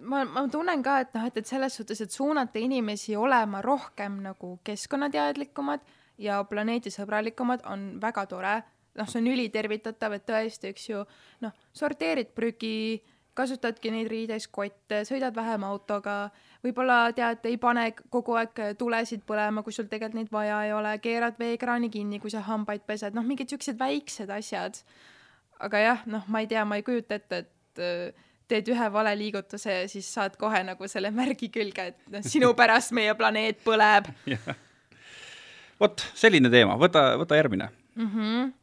[0.00, 4.20] ma, ma tunnen ka, et noh, et, et selles suhtes, et suunata inimesi olema rohkem
[4.22, 5.80] nagu keskkonnateadlikumad
[6.22, 8.56] ja planeedisõbralikumad on väga tore
[8.96, 11.02] noh, see on ülitervitatav, et tõesti, eks ju,
[11.44, 13.02] noh, sorteerid prügi,
[13.36, 16.30] kasutadki neid riideskotte, sõidad vähem autoga,
[16.64, 20.94] võib-olla tead, ei pane kogu aeg tulesid põlema, kui sul tegelikult neid vaja ei ole,
[21.04, 24.80] keerad veekraani kinni, kui sa hambaid pesed, noh, mingid siuksed väiksed asjad.
[25.60, 29.12] aga jah, noh, ma ei tea, ma ei kujuta ette, et äh, teed ühe vale
[29.18, 33.62] liigutuse ja siis saad kohe nagu selle märgi külge, et noh, sinu pärast meie planeet
[33.64, 34.10] põleb
[35.80, 38.12] vot selline teema, võta, võta järgmine mm.
[38.12, 38.54] -hmm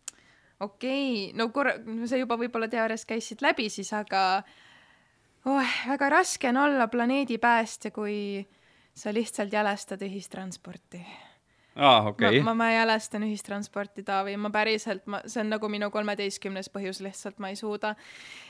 [0.63, 1.76] okei okay., no korra,
[2.10, 4.43] sa juba võib-olla teoorias käisid läbi siis, aga
[5.49, 8.17] oh, väga raske on olla planeedipäästja, kui
[8.95, 11.02] sa lihtsalt jälestad ühistransporti
[11.76, 12.41] aa, okei okay..
[12.41, 17.02] ma, ma, ma jälestan ühistransporti, Taavi, ma päriselt, ma, see on nagu minu kolmeteistkümnes põhjus,
[17.06, 17.95] lihtsalt ma ei suuda.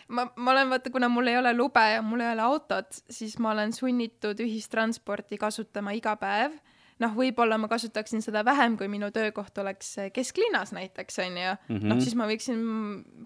[0.09, 3.37] ma, ma olen, vaata, kuna mul ei ole lube ja mul ei ole autot, siis
[3.39, 6.59] ma olen sunnitud ühistransporti kasutama iga päev
[7.01, 11.77] noh, võib-olla ma kasutaksin seda vähem, kui minu töökoht oleks kesklinnas näiteks, on ju mm
[11.77, 11.87] -hmm..
[11.89, 12.59] noh, siis ma võiksin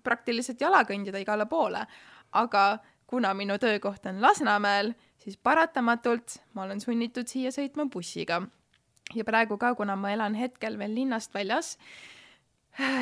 [0.03, 1.85] praktiliselt jala kõndida igale poole.
[2.31, 8.41] aga kuna minu töökoht on Lasnamäel, siis paratamatult ma olen sunnitud siia sõitma bussiga.
[9.15, 11.77] ja praegu ka, kuna ma elan hetkel veel linnast väljas,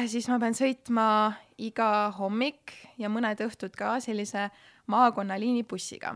[0.06, 4.50] siis ma pean sõitma iga hommik ja mõned õhtud ka sellise
[4.88, 6.16] maakonnaliini bussiga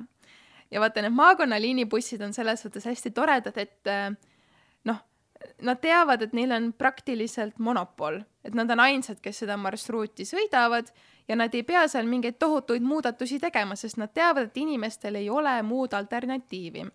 [0.71, 3.89] ja vaata, need maakonnaliini bussid on selles suhtes hästi toredad, et
[5.63, 10.91] nad teavad, et neil on praktiliselt monopol, et nad on ainsad, kes seda marsruuti sõidavad
[11.29, 15.29] ja nad ei pea seal mingeid tohutuid muudatusi tegema, sest nad teavad, et inimestel ei
[15.29, 16.85] ole muud alternatiivi.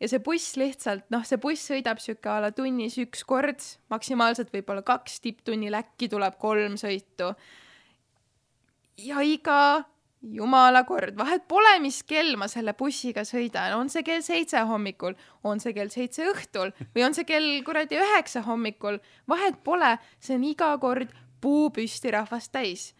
[0.00, 4.52] ja see buss lihtsalt, noh, see buss sõidab sihuke a la tunnis üks kord, maksimaalselt
[4.54, 7.34] võib-olla kaks tipptunnil, äkki tuleb kolm sõitu.
[8.98, 9.84] ja iga
[10.22, 15.14] jumala kord, vahet pole, mis kell ma selle bussiga sõidan, on see kell seitse hommikul,
[15.46, 18.98] on see kell seitse õhtul või on see kell kuradi üheksa hommikul,
[19.30, 22.92] vahet pole, see on iga kord puu püsti rahvast täis.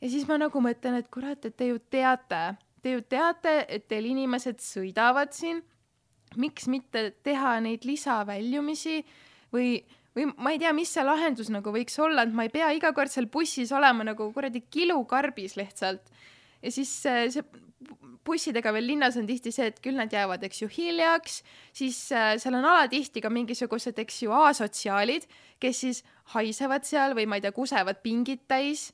[0.00, 3.88] ja siis ma nagu mõtlen, et kurat, et te ju teate, te ju teate, et
[3.88, 5.62] teil inimesed sõidavad siin,
[6.36, 9.00] miks mitte teha neid lisaväljumisi
[9.54, 9.78] või
[10.14, 12.92] või ma ei tea, mis see lahendus nagu võiks olla, et ma ei pea iga
[12.94, 16.12] kord seal bussis olema nagu kuradi kilukarbis lihtsalt
[16.64, 17.44] ja siis äh, see
[18.24, 21.42] bussidega veel linnas on tihti see, et küll nad jäävad, eks ju, hiljaks,
[21.76, 25.26] siis äh, seal on alatihti ka mingisugused, eks ju, asotsiaalid,
[25.60, 28.90] kes siis haisevad seal või ma ei tea, kusevad pingid täis.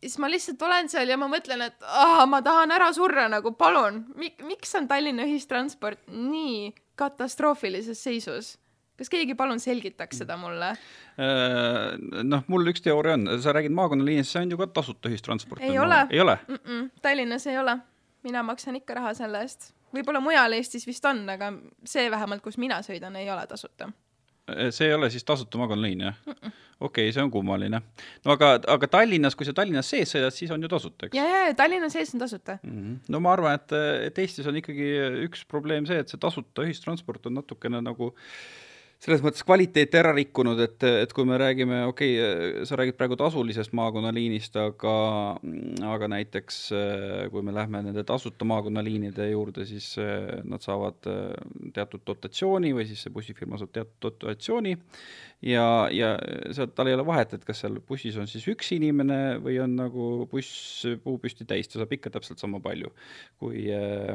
[0.00, 3.52] siis ma lihtsalt olen seal ja ma mõtlen, et aa, ma tahan ära surra nagu,
[3.58, 8.54] palun, miks on Tallinna ühistransport nii katastroofilises seisus?
[8.98, 10.72] Kas keegi palun selgitaks seda mulle?
[11.18, 11.94] Äh,
[12.26, 15.62] noh, mul üks teooria on, sa räägid maakonnaliinist, see on ju ka tasuta ühistransport.
[15.64, 16.04] ei ole.
[16.10, 16.60] ei ole mm?
[16.62, 17.78] -mm, Tallinnas ei ole.
[18.22, 19.72] mina maksan ikka raha selle eest.
[19.94, 21.52] võib-olla mujal Eestis vist on, aga
[21.84, 23.90] see vähemalt, kus mina sõidan, ei ole tasuta.
[24.70, 26.16] see ei ole siis tasuta magnoliin, jah?
[26.80, 27.82] okei okay,, see on kummaline.
[28.24, 31.16] no aga, aga Tallinnas, kui sa Tallinnas sees sõidad, siis on ju tasuta, eks?
[31.18, 32.70] ja, ja, ja Tallinna sees on tasuta mm.
[32.70, 32.98] -hmm.
[33.08, 33.72] no ma arvan, et,
[34.06, 34.90] et Eestis on ikkagi
[35.26, 38.62] üks probleem see, et see tasuta ühistransport on natukene nagu äh,
[39.04, 43.18] selles mõttes kvaliteeti ära rikkunud, et, et kui me räägime, okei okay,, sa räägid praegu
[43.20, 44.94] tasulisest maakonnaliinist, aga,
[45.92, 46.60] aga näiteks
[47.32, 51.10] kui me lähme nende tasuta maakonnaliinide juurde, siis nad saavad
[51.74, 54.74] teatud dotatsiooni või siis see bussifirma saab teatud dotatsiooni
[55.44, 56.14] ja, ja
[56.54, 59.76] seal tal ei ole vahet, et kas seal bussis on siis üks inimene või on
[59.78, 62.92] nagu buss puupüsti täis, ta saab ikka täpselt sama palju.
[63.40, 64.14] kui äh,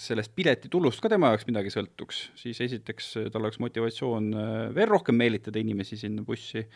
[0.00, 5.18] sellest piletitulust ka tema jaoks midagi sõltuks, siis esiteks tal oleks motivatsioon äh, veel rohkem
[5.18, 6.66] meelitada inimesi sinna bussi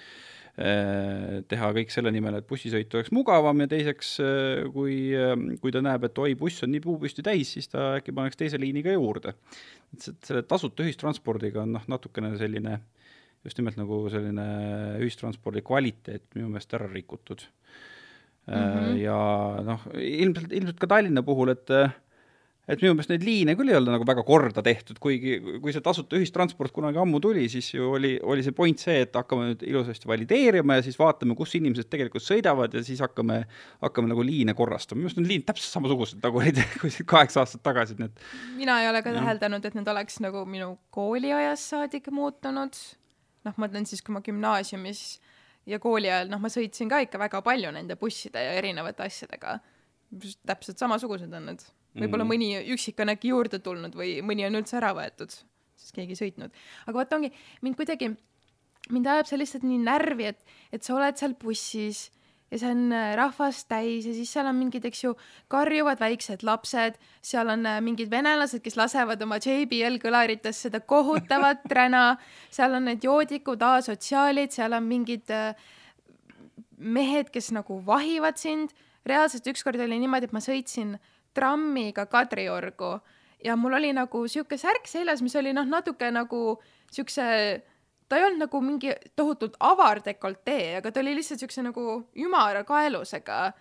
[0.57, 5.83] teha kõik selle nimel, et bussisõit oleks mugavam ja teiseks äh,, kui äh,, kui ta
[5.85, 8.95] näeb, et oi, buss on nii puupüsti täis, siis ta äkki paneks teise liini ka
[8.97, 9.35] juurde.
[9.93, 12.85] et selle tasuta ühistranspordiga on noh, natukene selline äh,
[13.47, 14.47] just nimelt nagu selline
[15.03, 17.45] ühistranspordi kvaliteet minu meelest ära rikutud
[18.49, 18.57] mm.
[18.57, 18.97] -hmm.
[19.03, 19.19] ja
[19.67, 21.75] noh, ilmselt, ilmselt ka Tallinna puhul, et
[22.67, 25.85] et minu meelest neid liine küll ei ole nagu väga korda tehtud, kuigi kui see
[25.85, 29.65] tasuta ühistransport kunagi ammu tuli, siis ju oli, oli see point see, et hakkame nüüd
[29.69, 33.43] ilusasti valideerima ja siis vaatame, kus inimesed tegelikult sõidavad ja siis hakkame,
[33.87, 35.01] hakkame nagu liine korrastama.
[35.01, 36.61] minu arust need liinid täpselt samasugused, nagu olid
[37.15, 38.15] kaheksa aastat tagasi, need.
[38.59, 42.79] mina ei ole ka täheldanud, et need oleks nagu minu kooliajast saadik muutunud
[43.47, 45.03] noh, ma ütlen siis, kui ma gümnaasiumis
[45.71, 49.59] ja kooli ajal, noh, ma sõitsin ka ikka väga palju nende busside ja erinevate asjadega.
[50.47, 51.65] täpselt samasugused on need.
[51.97, 52.33] Võib-olla mm.
[52.33, 56.55] mõni üksik on äkki juurde tulnud või mõni on üldse ära võetud, sest keegi sõitnud.
[56.87, 57.33] aga vot ongi,
[57.65, 58.13] mind kuidagi,
[58.91, 62.07] mind ajab see lihtsalt nii närvi, et, et sa oled seal bussis
[62.51, 65.13] ja see on äh, rahvast täis ja siis seal on mingid, eks ju,
[65.53, 71.67] karjuvad väiksed lapsed, seal on äh, mingid venelased, kes lasevad oma JBL kõlarites seda kohutavat
[71.79, 72.05] räna,
[72.55, 75.59] seal on need joodikud, asotsiaalid, seal on mingid äh,
[76.77, 78.75] mehed, kes nagu vahivad sind.
[79.07, 80.97] reaalselt ükskord oli niimoodi, et ma sõitsin
[81.37, 82.97] trammiga Kadriorgu
[83.45, 86.57] ja mul oli nagu sihuke särk seljas, mis oli noh, natuke nagu
[86.93, 87.27] siukse
[88.09, 92.65] ta ei olnud nagu mingi tohutult avar dekoltee, aga ta oli lihtsalt siukse nagu ümara
[92.67, 93.53] kaelusega.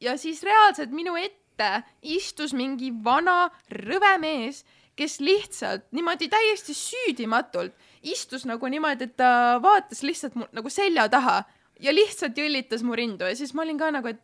[0.00, 4.64] ja siis reaalselt minu ette istus mingi vana rõve mees,
[4.98, 11.08] kes lihtsalt niimoodi täiesti süüdimatult istus nagu niimoodi, et ta vaatas lihtsalt mu nagu selja
[11.08, 11.42] taha
[11.80, 14.22] ja lihtsalt jõllitas mu rindu ja siis ma olin ka nagu, et.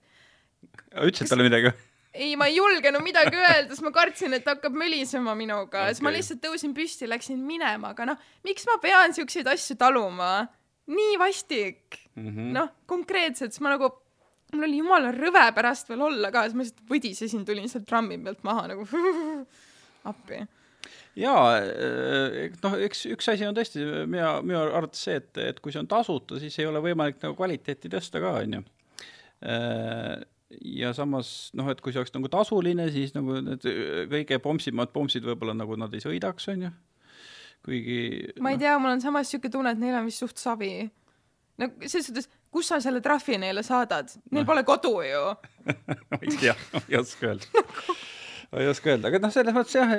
[0.99, 1.84] ütlesid talle midagi või?
[2.15, 5.85] Ei, ma ei julgenud midagi öelda, sest ma kartsin, et hakkab mölisema minuga.
[5.85, 9.79] Okay., siis ma lihtsalt tõusin püsti, läksin minema, aga noh, miks ma pean siukseid asju
[9.81, 10.47] taluma?
[10.85, 11.97] nii vastik.
[12.15, 12.51] Mm -hmm..
[12.53, 13.89] noh, konkreetselt, siis ma nagu,
[14.53, 18.19] mul oli jumala rõve pärast veel olla ka, siis ma lihtsalt võdisesin, tulin sealt trammi
[18.21, 18.85] pealt maha nagu
[20.13, 20.43] appi.
[21.17, 21.57] Jaa,
[22.67, 25.89] noh, eks üks asi on tõesti minu, minu arvates see, et, et kui see on
[25.89, 28.61] tasuta, siis ei ole võimalik nagu kvaliteeti tõsta ka, onju
[30.63, 33.65] ja samas noh, et kui see oleks nagu tasuline, siis nagu need
[34.13, 36.73] kõige pomsimad pomsid võib-olla nagu nad ei sõidaks, onju.
[37.65, 38.01] kuigi.
[38.41, 38.65] ma ei no.
[38.65, 40.73] tea, mul on samas siuke tunne, et neil on vist suht savi.
[41.61, 44.51] no selles suhtes, kus sa selle trahvi neile saadad, neil no.
[44.53, 45.25] pole kodu ju
[46.11, 46.57] ma ei tea,
[46.89, 47.65] ei oska öelda
[48.53, 49.95] ma ei oska öelda, aga noh, selles mõttes jah,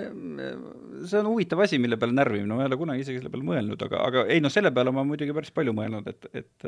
[1.10, 3.86] see on huvitav asi, mille peale närvimine, ma ei ole kunagi isegi selle peale mõelnud,
[3.88, 6.68] aga, aga ei noh, selle peale ma muidugi päris palju mõelnud, et, et,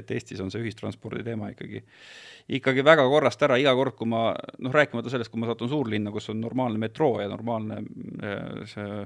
[0.00, 1.82] et Eestis on see ühistranspordi teema ikkagi,
[2.58, 3.58] ikkagi väga korrast ära.
[3.60, 7.20] Iga kord, kui ma noh, rääkimata sellest, kui ma satun suurlinna, kus on normaalne metroo
[7.22, 9.02] ja normaalne eh, see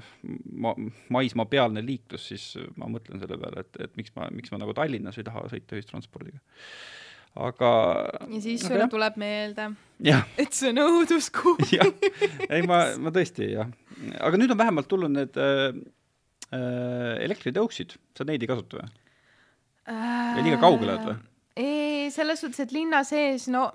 [0.61, 0.75] ma,
[1.13, 2.47] maismaapealne liiklus, siis
[2.79, 5.79] ma mõtlen selle peale, et, et miks ma, miks ma nagu Tallinnas ei taha sõita
[5.79, 6.41] ühistranspordiga
[7.35, 7.71] aga.
[8.27, 8.91] ja siis sulle jah.
[8.91, 9.69] tuleb meelde,
[10.41, 11.61] et see on õuduskuul
[12.49, 13.69] ei, ma, ma tõesti jah,
[14.19, 15.69] aga nüüd on vähemalt tulnud need äh,
[16.51, 18.91] äh, elektritõuksid, sa neid ei kasuta või
[19.95, 20.41] äh,?
[20.43, 21.17] liiga kaugele oled või?
[21.61, 23.69] ei, selles suhtes, et linna sees, no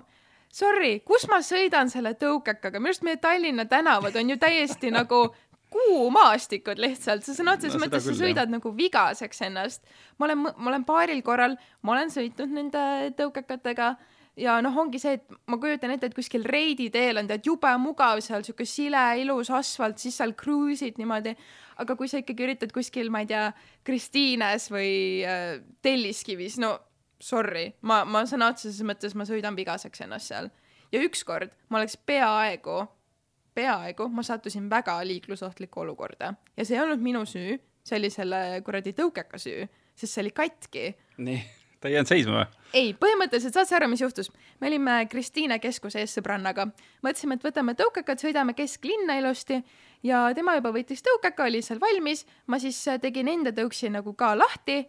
[0.53, 5.27] sorry, kus ma sõidan selle tõukekaga, minu arust meie Tallinna tänavad on ju täiesti nagu
[5.73, 8.53] kuumaastikud lihtsalt, sa sõna otseses no, mõttes sa sõidad jah.
[8.53, 9.83] nagu vigaseks ennast.
[10.17, 12.83] ma olen, ma olen paaril korral, ma olen sõitnud nende
[13.19, 13.95] tõukekatega
[14.39, 17.71] ja noh, ongi see, et ma kujutan ette, et kuskil Reidi teel on tead jube
[17.81, 21.35] mugav seal sihuke sile, ilus asfalt, siis seal cruise'id niimoodi.
[21.77, 23.51] aga kui sa ikkagi üritad kuskil, ma ei tea,
[23.85, 26.73] Kristiines või äh, Telliskivis, no
[27.21, 30.49] sorry, ma, ma sõna otseses mõttes ma sõidan vigaseks ennast seal.
[30.91, 32.85] ja ükskord ma oleks peaaegu
[33.57, 38.41] peaaegu ma sattusin väga liiklusohtlikku olukorda ja see ei olnud minu süü, see oli selle
[38.65, 40.85] kuradi tõukeka süü, sest see oli katki.
[41.17, 42.47] ta ei jäänud seisma või?
[42.77, 44.31] ei, põhimõtteliselt saad sa aru, mis juhtus?
[44.61, 46.69] me olime Kristiine keskuse ees sõbrannaga,
[47.05, 49.61] mõtlesime, et võtame tõukekad, sõidame kesklinna ilusti
[50.07, 54.33] ja tema juba võttis tõukeka, oli seal valmis, ma siis tegin enda tõuksi nagu ka
[54.37, 54.81] lahti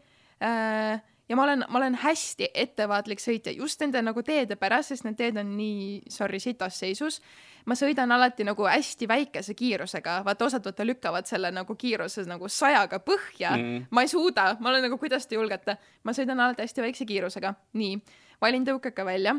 [0.44, 5.04] äh, ja ma olen, ma olen hästi ettevaatlik sõitja just nende nagu teede pärast, sest
[5.04, 7.20] need teed on nii, sorry, sitas seisus.
[7.68, 12.48] ma sõidan alati nagu hästi väikese kiirusega, vaata osad vaata lükkavad selle nagu kiiruses nagu
[12.48, 13.50] sajaga põhja.
[13.56, 13.86] Mm.
[13.90, 17.54] ma ei suuda, ma olen nagu, kuidas te julgete, ma sõidan alati hästi väikse kiirusega,
[17.76, 18.00] nii,
[18.40, 19.36] valin tõukeka välja,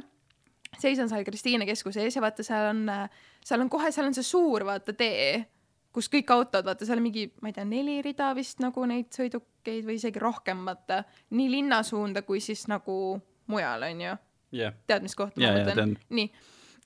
[0.77, 2.83] seisan seal Kristiine keskuse ees ja vaata, seal on,
[3.45, 5.47] seal on kohe, seal on see suur vaata tee,
[5.95, 9.09] kus kõik autod, vaata seal on mingi, ma ei tea, neli rida vist nagu neid
[9.69, 14.15] sõidukeid või isegi rohkem, vaata nii linna suunda kui siis nagu mujal onju
[14.51, 14.73] jah.
[14.87, 15.97] tead, mis kohta Jaa, ma mõtlen tean.?
[16.09, 16.31] nii,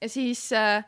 [0.02, 0.84] ja siis äh,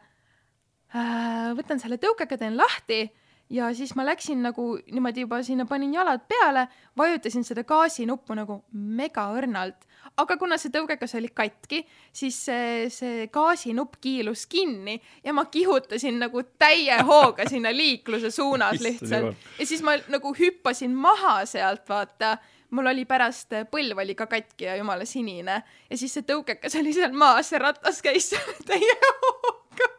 [0.95, 3.09] äh, võtan selle tõukeka, teen lahti
[3.49, 6.67] ja siis ma läksin nagu niimoodi juba sinna panin jalad peale,
[6.97, 9.85] vajutasin seda gaasinuppu nagu mega õrnalt,
[10.21, 11.81] aga kuna see tõukekas oli katki,
[12.15, 18.81] siis see, see gaasinupp kiilus kinni ja ma kihutasin nagu täie hooga sinna liikluse suunas
[18.83, 19.35] lihtsalt.
[19.59, 22.37] ja siis ma nagu hüppasin maha sealt, vaata.
[22.75, 25.59] Mul oli pärast äh, põlv oli ka katki ja jumala sinine.
[25.89, 29.91] Ja siis see tõukekas oli seal maas, see ratas käis seal täie hooga.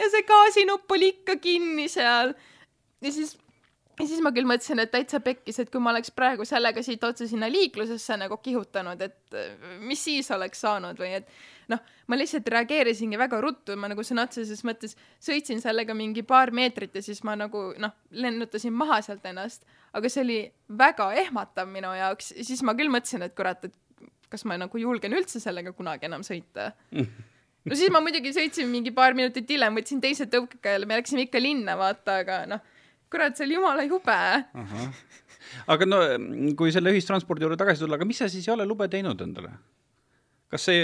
[0.00, 2.32] Ja see gaasinupp oli ikka kinni seal.
[3.04, 3.36] Ja siis
[4.00, 7.04] ja siis ma küll mõtlesin, et täitsa pekkis, et kui ma oleks praegu sellega siit
[7.04, 11.28] otse sinna liiklusesse nagu kihutanud, et äh, mis siis oleks saanud või et
[11.70, 16.52] noh, ma lihtsalt reageerisingi väga ruttu, ma nagu sõna otseses mõttes sõitsin sellega mingi paar
[16.56, 20.40] meetrit ja siis ma nagu noh, lennutasin maha sealt ennast, aga see oli
[20.80, 22.32] väga ehmatav minu jaoks.
[22.38, 26.08] Ja siis ma küll mõtlesin, et kurat, et kas ma nagu julgen üldse sellega kunagi
[26.08, 26.70] enam sõita.
[27.66, 31.26] No siis ma muidugi sõitsin mingi paar minutit hiljem, võtsin teise tõukeka ja me läksime
[31.26, 32.62] ikka linna, vaata, aga noh,
[33.10, 34.20] kurat, see oli jumala jube.
[35.74, 36.00] aga no
[36.58, 39.52] kui selle ühistranspordi juurde tagasi tulla, aga mis sa siis ei ole lube teinud endale?
[40.50, 40.80] kas see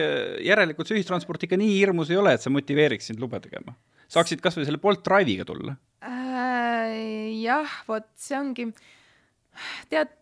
[0.47, 3.75] järelikult see ühistransport ikka nii hirmus ei ole, et see motiveeriks sind lube tegema?
[4.13, 5.73] saaksid kasvõi selle Bolt Drive'iga tulla.
[6.07, 8.69] Äh, jah, vot see ongi,
[9.91, 10.13] tead,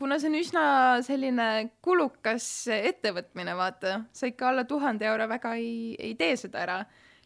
[0.00, 0.64] kuna see on üsna
[1.06, 1.46] selline
[1.84, 6.78] kulukas ettevõtmine, vaata, sa ikka alla tuhande euro väga ei, ei tee seda ära.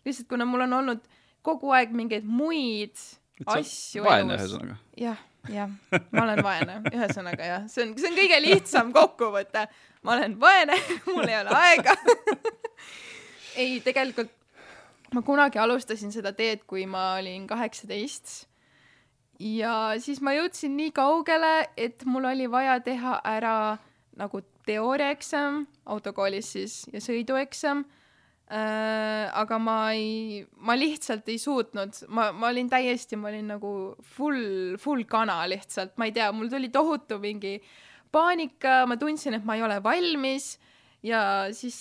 [0.05, 1.07] lihtsalt kuna mul on olnud
[1.45, 3.01] kogu aeg mingeid muid
[3.47, 4.77] asju vaene ühesõnaga.
[5.01, 5.21] jah,
[5.51, 5.73] jah,
[6.15, 9.67] ma olen vaene, ühesõnaga jah, see on, see on kõige lihtsam kokkuvõte.
[10.03, 10.79] ma olen vaene,
[11.13, 11.97] mul ei ole aega.
[13.63, 14.33] ei, tegelikult
[15.15, 18.47] ma kunagi alustasin seda teed, kui ma olin kaheksateist.
[19.39, 23.57] ja siis ma jõudsin nii kaugele, et mul oli vaja teha ära
[24.15, 27.85] nagu teooriaeksam autokoolis siis ja sõidueksam.
[28.53, 33.73] Aga ma ei, ma lihtsalt ei suutnud, ma, ma olin täiesti, ma olin nagu
[34.17, 37.57] full, full kana lihtsalt, ma ei tea, mul tuli tohutu mingi
[38.15, 40.55] paanika, ma tundsin, et ma ei ole valmis.
[41.05, 41.77] Ja siis,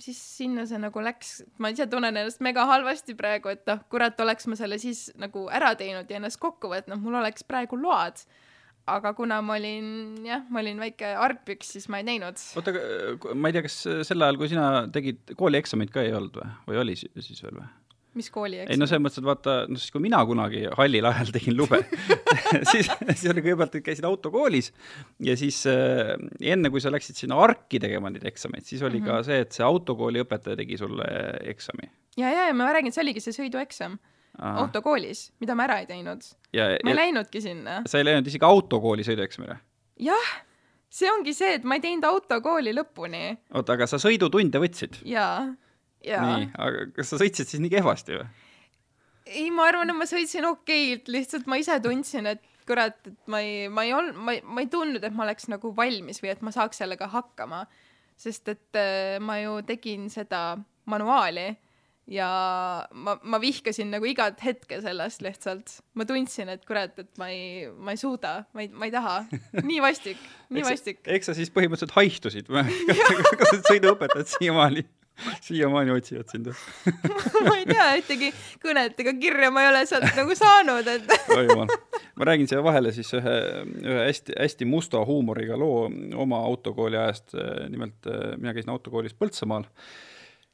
[0.00, 4.16] siis sinna see nagu läks, ma ise tunnen ennast mega halvasti praegu, et noh, kurat,
[4.24, 8.22] oleks ma selle siis nagu ära teinud ja ennast kokku võtnud, mul oleks praegu load.
[8.90, 9.86] Aga kuna ma olin
[10.26, 12.40] jah, ma olin väike argpüks, siis ma ei teinud.
[12.58, 13.78] oota, aga ma ei tea, kas
[14.08, 17.62] sel ajal, kui sina tegid koolieksamit ka ei olnud või, või oli si- siis veel
[17.62, 17.70] või?
[18.14, 21.32] mis kooli ei no selles mõttes, et vaata, no siis kui mina kunagi hallil ajal
[21.34, 21.80] tegin lube
[22.70, 24.70] siis, siis oli kõigepealt, et käisid autokoolis
[25.26, 26.14] ja siis äh,
[26.54, 29.24] enne, kui sa läksid sinna ARK-i tegema neid eksameid, siis oli mm -hmm.
[29.24, 31.08] ka see, et see autokooli õpetaja tegi sulle
[31.54, 31.90] eksami.
[32.20, 33.98] ja, ja, ja ma räägin, see oligi see sõidueksam
[34.38, 36.24] autokoolis, mida ma ära ei teinud.
[36.54, 37.82] ma ei ja läinudki sinna.
[37.86, 39.58] sa ei läinud isegi autokooli sõidueksamile?
[40.02, 40.30] jah,
[40.90, 45.02] see ongi see, et ma ei teinud autokooli lõpuni oota, aga sa sõidutunde võtsid?
[45.08, 45.28] ja,
[46.04, 48.26] ja nii, aga kas sa sõitsid siis nii kehvasti või?
[49.26, 53.40] ei, ma arvan, et ma sõitsin okeilt, lihtsalt ma ise tundsin, et kurat, et ma
[53.44, 56.32] ei, ma ei olnud, ma ei, ma ei tundnud, et ma oleks nagu valmis või
[56.32, 57.64] et ma saaks sellega hakkama.
[58.16, 60.56] sest et äh, ma ju tegin seda
[60.86, 61.48] manuaali
[62.10, 62.28] ja
[62.92, 65.78] ma, ma vihkasin nagu igat hetke sellest lihtsalt.
[65.96, 69.22] ma tundsin, et kurat, et ma ei, ma ei suuda, ma ei, ma ei taha.
[69.62, 70.20] nii vastik,
[70.52, 71.00] nii vastik.
[71.06, 72.66] eks sa siis põhimõtteliselt haihtusid või?
[73.40, 74.84] kas need sõiduõpetajad siiamaani,
[75.46, 76.52] siiamaani otsivad sind
[77.48, 78.30] ma ei tea ühtegi
[78.62, 81.72] kõnet ega kirja ma ei ole sealt nagu saanud, et oi jumal.
[82.20, 83.36] ma räägin siia vahele siis ühe,
[83.80, 85.86] ühe hästi-hästi musta huumoriga loo
[86.20, 87.32] oma autokooli ajast.
[87.72, 89.64] nimelt mina käisin autokoolis Põltsamaal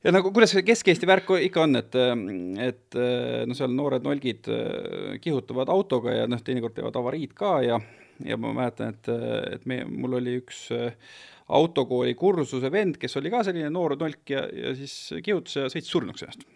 [0.04, 1.96] ja nagu, kuidas see Kesk-Eesti värk ikka on, et,
[2.66, 7.58] et eh, no seal noored nolgid eh, kihutavad autoga ja noh, teinekord teevad avariid ka
[7.66, 7.80] ja,
[8.24, 9.10] ja ma mäletan, et,
[9.56, 10.68] et me, mul oli üks
[11.50, 14.94] autokooli kursuse vend, kes oli ka selline noor nolk ja, ja siis
[15.24, 16.46] kihutas ja sõitis surnuks ennast.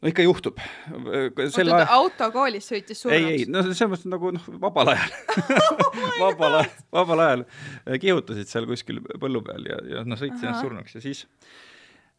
[0.00, 0.58] no ikka juhtub.
[0.90, 3.52] oota, ajal, autokoolis sõitis ei, ei, surnuks?
[3.52, 5.14] no selles mõttes nagu noh, vabal ajal
[6.22, 10.50] vabal ajal, vabal ajal äh, kihutasid seal kuskil põllu peal ja, ja noh, sõitsid Ahah.
[10.50, 11.26] ennast surnuks ja siis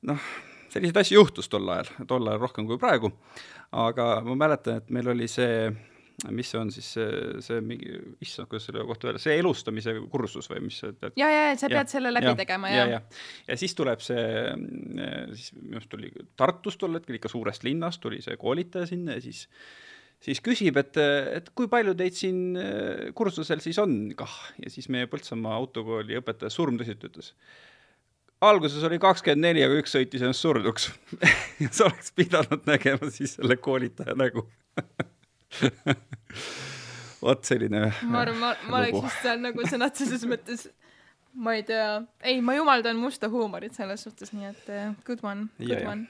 [0.06, 0.30] noh,
[0.74, 3.12] selliseid asju juhtus tol ajal, tol ajal rohkem kui praegu.
[3.76, 5.70] aga ma mäletan, et meil oli see,
[6.32, 7.08] mis see on siis see,
[7.44, 11.16] see mingi, issand, kuidas selle kohta öelda, see elustamise kursus või mis see tead?
[11.20, 13.26] ja, ja, sa pead Ja, selle läbi ja, tegema ja, ja, ja.
[13.50, 14.22] ja siis tuleb see,
[15.34, 19.26] siis minu arust oli Tartust tol hetkel ikka suurest linnast tuli see koolitaja sinna ja
[19.26, 19.48] siis
[20.26, 20.98] siis küsib, et,
[21.36, 22.58] et kui palju teid siin
[23.18, 27.34] kursusel siis on kah ja siis meie Põltsamaa autokooli õpetaja surmtõsiselt ütles.
[28.50, 30.84] Alguses oli kakskümmend neli, aga üks sõitis ennast surnuks
[31.64, 34.46] ja sa oleks pidanud nägema siis selle koolitaja nägu
[37.26, 37.88] vot selline.
[38.06, 40.68] ma arvan, ma, ma oleks vist seal nagu sõna otseses mõttes
[41.36, 45.50] ma ei tea, ei, ma jumaldan musta huumorit selles suhtes, nii et uh, good one,
[45.60, 45.92] good Ja, ja.
[45.92, 46.08] one.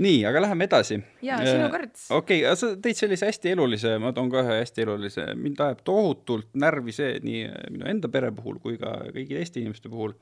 [0.00, 1.00] nii, aga läheme edasi.
[1.22, 1.94] jaa, sinu kord.
[2.16, 5.84] okei okay,, sa tõid sellise hästi elulise, ma toon ka ühe hästi elulise, mind ajab
[5.86, 7.44] tohutult närvi see nii
[7.74, 10.16] minu enda pere puhul kui ka kõigi teiste inimeste puhul,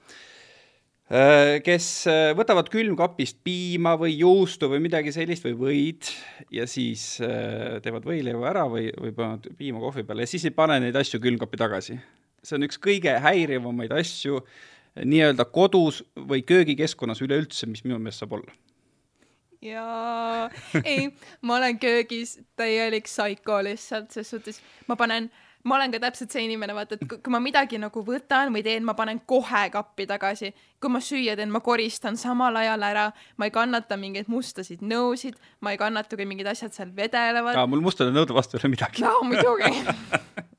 [1.65, 1.87] kes
[2.37, 6.11] võtavad külmkapist piima või juustu või midagi sellist või võid
[6.53, 10.53] ja siis äh, teevad võileiva ära või, või panevad piima kohvi peale ja siis ei
[10.57, 11.97] pane neid asju külmkappi tagasi.
[12.43, 14.43] see on üks kõige häirivamaid asju
[15.05, 18.53] nii-öelda kodus või köögikeskkonnas üleüldse, mis minu meelest saab olla.
[19.65, 20.51] Jaa,
[20.85, 21.09] ei,
[21.43, 24.61] ma olen köögis täielik psycho lihtsalt, ses suhtes.
[24.87, 25.33] Ma panen,
[25.65, 28.85] ma olen ka täpselt see inimene, vaata, et kui ma midagi nagu võtan või teen,
[28.87, 30.53] ma panen kohe kappi tagasi.
[30.81, 33.07] kui ma süüa teen, ma koristan samal ajal ära,
[33.37, 37.59] ma ei kannata mingeid mustasid nõusid, ma ei kannata, kui mingid asjad seal vedelevad.
[37.69, 39.03] mul mustade nõude vastu ei ole midagi.
[39.03, 39.83] no muidugi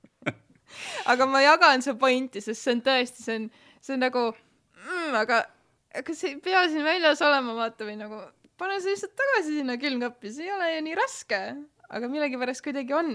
[1.12, 3.48] aga ma jagan su pointi, sest see on tõesti, see on,
[3.82, 5.44] see on nagu mm,, aga
[6.06, 8.22] kas ei pea siin väljas olema, vaata või nagu
[8.60, 11.40] pane see lihtsalt tagasi sinna külmkappi, see ei ole ju nii raske,
[11.90, 13.14] aga millegipärast kuidagi on.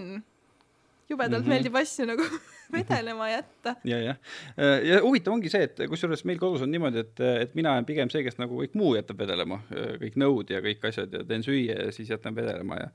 [1.10, 1.54] Jubedalt mm -hmm.
[1.54, 2.22] meeldib asju nagu
[2.72, 3.74] vedelema jätta.
[3.84, 4.16] ja, jah.
[4.84, 8.10] ja huvitav ongi see, et kusjuures meil kodus on niimoodi, et, et mina olen pigem
[8.10, 9.60] see, kes nagu kõik muu jätab vedelema,
[10.00, 12.88] kõik nõud ja kõik asjad ja teen süüa ja siis jätan vedelema ja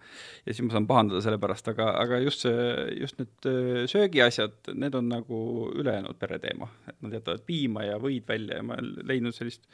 [0.46, 4.72] ja siis ma saan pahandada selle pärast, aga, aga just see, just need öö, söögiasjad,
[4.74, 5.42] need on nagu
[5.76, 9.70] ülejäänud pere teema, et nad jätavad piima ja võid välja ja ma olen leidnud sellist,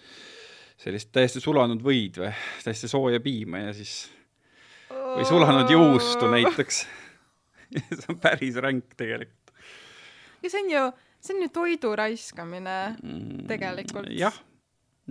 [0.81, 2.33] sellist täiesti sulanud võid või
[2.63, 3.95] täiesti sooja piima ja siis
[4.89, 6.83] või sulanud juustu näiteks
[7.97, 9.45] see on päris ränk tegelikult
[10.45, 10.83] ja see on ju,
[11.19, 14.09] see on ju toidu raiskamine mm, tegelikult.
[14.13, 14.35] jah,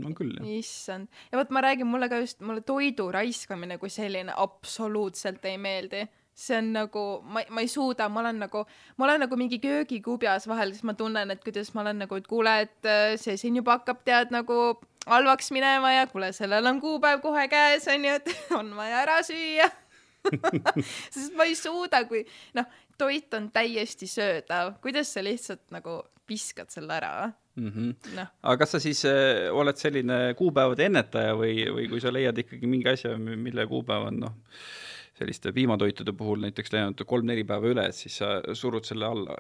[0.03, 0.51] on küll jah.
[0.59, 5.59] issand, ja vot ma räägin, mulle ka just, mulle toidu raiskamine kui selline absoluutselt ei
[5.59, 6.07] meeldi.
[6.35, 8.65] see on nagu, ma, ma ei suuda, ma olen nagu,
[8.99, 12.27] ma olen nagu mingi köögikubjas vahel, siis ma tunnen, et kuidas ma olen nagu, et
[12.27, 14.59] kuule, et äh, see siin juba hakkab tead nagu
[15.07, 19.71] halvaks minema ja kuule, sellel on kuupäev kohe käes, onju, et on vaja ära süüa
[21.15, 22.25] sest ma ei suuda, kui
[22.57, 22.69] noh,
[22.99, 27.33] toit on täiesti söödav, kuidas sa lihtsalt nagu viskad selle ära?
[27.55, 28.15] Mm -hmm.
[28.17, 32.39] noh, aga kas sa siis äh, oled selline kuupäevade ennetaja või, või kui sa leiad
[32.39, 34.35] ikkagi mingi asja, mille kuupäev on noh,
[35.15, 39.37] selliste piimatoitude puhul näiteks läinud kolm-neli päeva üle, et siis sa surud selle alla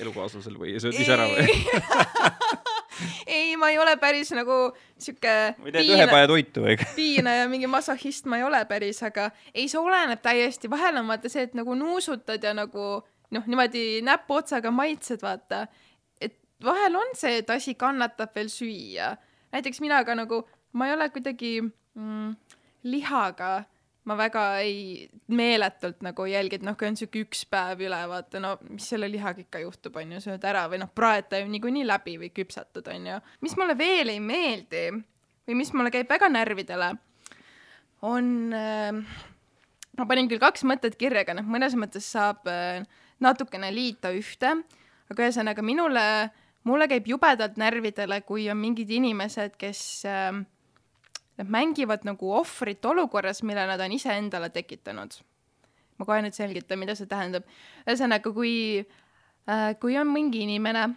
[0.00, 1.44] elukaaslasel või sööd ise ära või?
[3.26, 4.58] ei, ma ei ole päris nagu
[4.98, 6.76] sihuke või teed ühe päeva toitu või?
[6.98, 11.08] piina ja mingi masohhist ma ei ole päris, aga ei, see oleneb täiesti, vahel on
[11.10, 12.88] vaata see, et nagu nuusutad ja nagu
[13.34, 15.66] noh, niimoodi näpuotsaga maitsed, vaata.
[16.20, 19.14] et vahel on see, et asi kannatab veel süüa.
[19.52, 22.36] näiteks mina ka nagu, ma ei ole kuidagi mm,
[22.88, 23.64] lihaga
[24.08, 28.40] ma väga ei, meeletult nagu jälgin, et noh, kui on siuke üks päev üle, vaata
[28.42, 31.48] no mis selle lihaga ikka juhtub, on ju, sööd ära või noh, praed ta ju
[31.52, 33.18] niikuinii läbi või küpsetad, on ju.
[33.44, 34.84] mis mulle veel ei meeldi
[35.48, 36.92] või mis mulle käib väga närvidele,
[38.08, 39.02] on äh,
[39.98, 42.84] ma panin küll kaks mõtet kirja, aga noh, mõnes mõttes saab äh,
[43.24, 44.54] natukene liita ühte,
[45.10, 46.04] aga ühesõnaga minule,
[46.68, 50.30] mulle käib jubedalt närvidele, kui on mingid inimesed, kes äh,
[51.38, 55.20] Nad mängivad nagu ohvrit olukorras, mille nad on iseendale tekitanud.
[55.98, 57.44] ma kohe nüüd selgitan, mida see tähendab.
[57.86, 58.54] ühesõnaga, kui
[59.48, 60.88] äh,, kui on mingi inimene,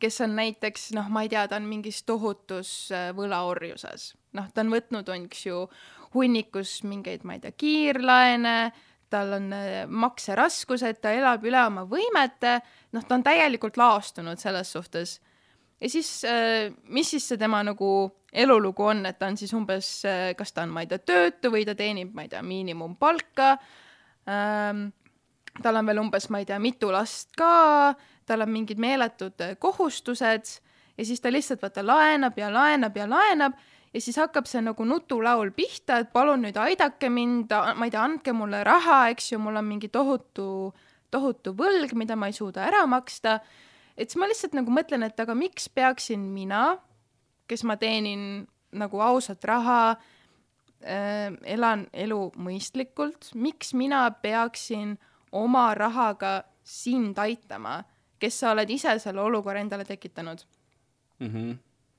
[0.00, 4.64] kes on näiteks noh, ma ei tea, ta on mingis tohutus äh, võlaorjuses, noh, ta
[4.64, 5.62] on võtnud, eks ju,
[6.14, 8.56] hunnikus mingeid, ma ei tea, kiirlaene,
[9.12, 12.58] tal on äh, makseraskused, ta elab üle oma võimete,
[12.96, 15.18] noh, ta on täielikult laastunud selles suhtes.
[15.80, 17.90] Ja siis äh,, mis siis see tema nagu
[18.32, 19.90] elulugu on, et ta on siis umbes,
[20.36, 23.56] kas ta on, ma ei tea, töötu või ta teenib, ma ei tea, miinimumpalka
[24.28, 24.88] ähm,.
[25.62, 27.94] tal on veel umbes, ma ei tea, mitu last ka,
[28.28, 30.58] tal on mingid meeletud kohustused
[30.98, 33.56] ja siis ta lihtsalt vaata laenab ja laenab ja laenab
[33.96, 38.02] ja siis hakkab see nagu nutulaul pihta, et palun nüüd aidake mind, ma ei tea,
[38.04, 40.48] andke mulle raha, eks ju, mul on mingi tohutu,
[41.12, 43.38] tohutu võlg, mida ma ei suuda ära maksta.
[43.96, 46.76] Et siis ma lihtsalt nagu mõtlen, et aga miks peaksin mina,
[47.48, 49.96] kes ma teenin nagu ausat raha
[50.84, 54.96] äh,, elan elu mõistlikult, miks mina peaksin
[55.32, 57.80] oma rahaga sind aitama,
[58.20, 60.42] kes sa oled ise selle olukorra endale tekitanud
[61.20, 61.28] mm.
[61.28, 61.56] -hmm.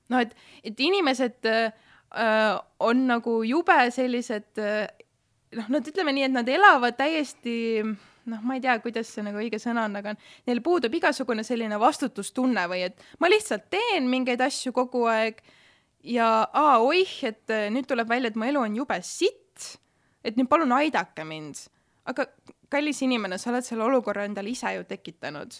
[0.08, 0.34] noh, et,
[0.64, 1.72] et inimesed äh,
[2.80, 4.88] on nagu jube sellised äh,
[5.56, 7.84] noh, nad ütleme nii, et nad elavad täiesti
[8.30, 10.14] noh, ma ei tea, kuidas see nagu õige sõna on, aga
[10.48, 15.40] neil puudub igasugune selline vastutustunne või et ma lihtsalt teen mingeid asju kogu aeg
[16.06, 19.72] ja aa, oih, et äh, nüüd tuleb välja, et mu elu on jube sitt,
[20.24, 21.66] et nüüd palun aidake mind.
[22.08, 22.24] aga
[22.72, 25.58] kallis inimene, sa oled selle olukorra endale ise ju tekitanud.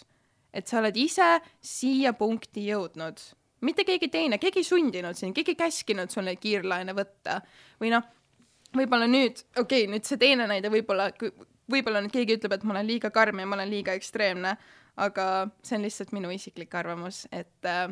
[0.53, 3.21] et sa oled ise siia punkti jõudnud
[3.61, 7.41] mitte keegi teine, keegi sundinud sind, keegi käskinud sul neid kiirlaene võtta
[7.81, 8.07] või noh,
[8.77, 11.11] võib-olla nüüd, okei okay,, nüüd see teine näide võib-olla,
[11.71, 14.55] võib-olla nüüd keegi ütleb, et ma olen liiga karm ja ma olen liiga ekstreemne,
[14.99, 15.27] aga
[15.63, 17.89] see on lihtsalt minu isiklik arvamus, et äh,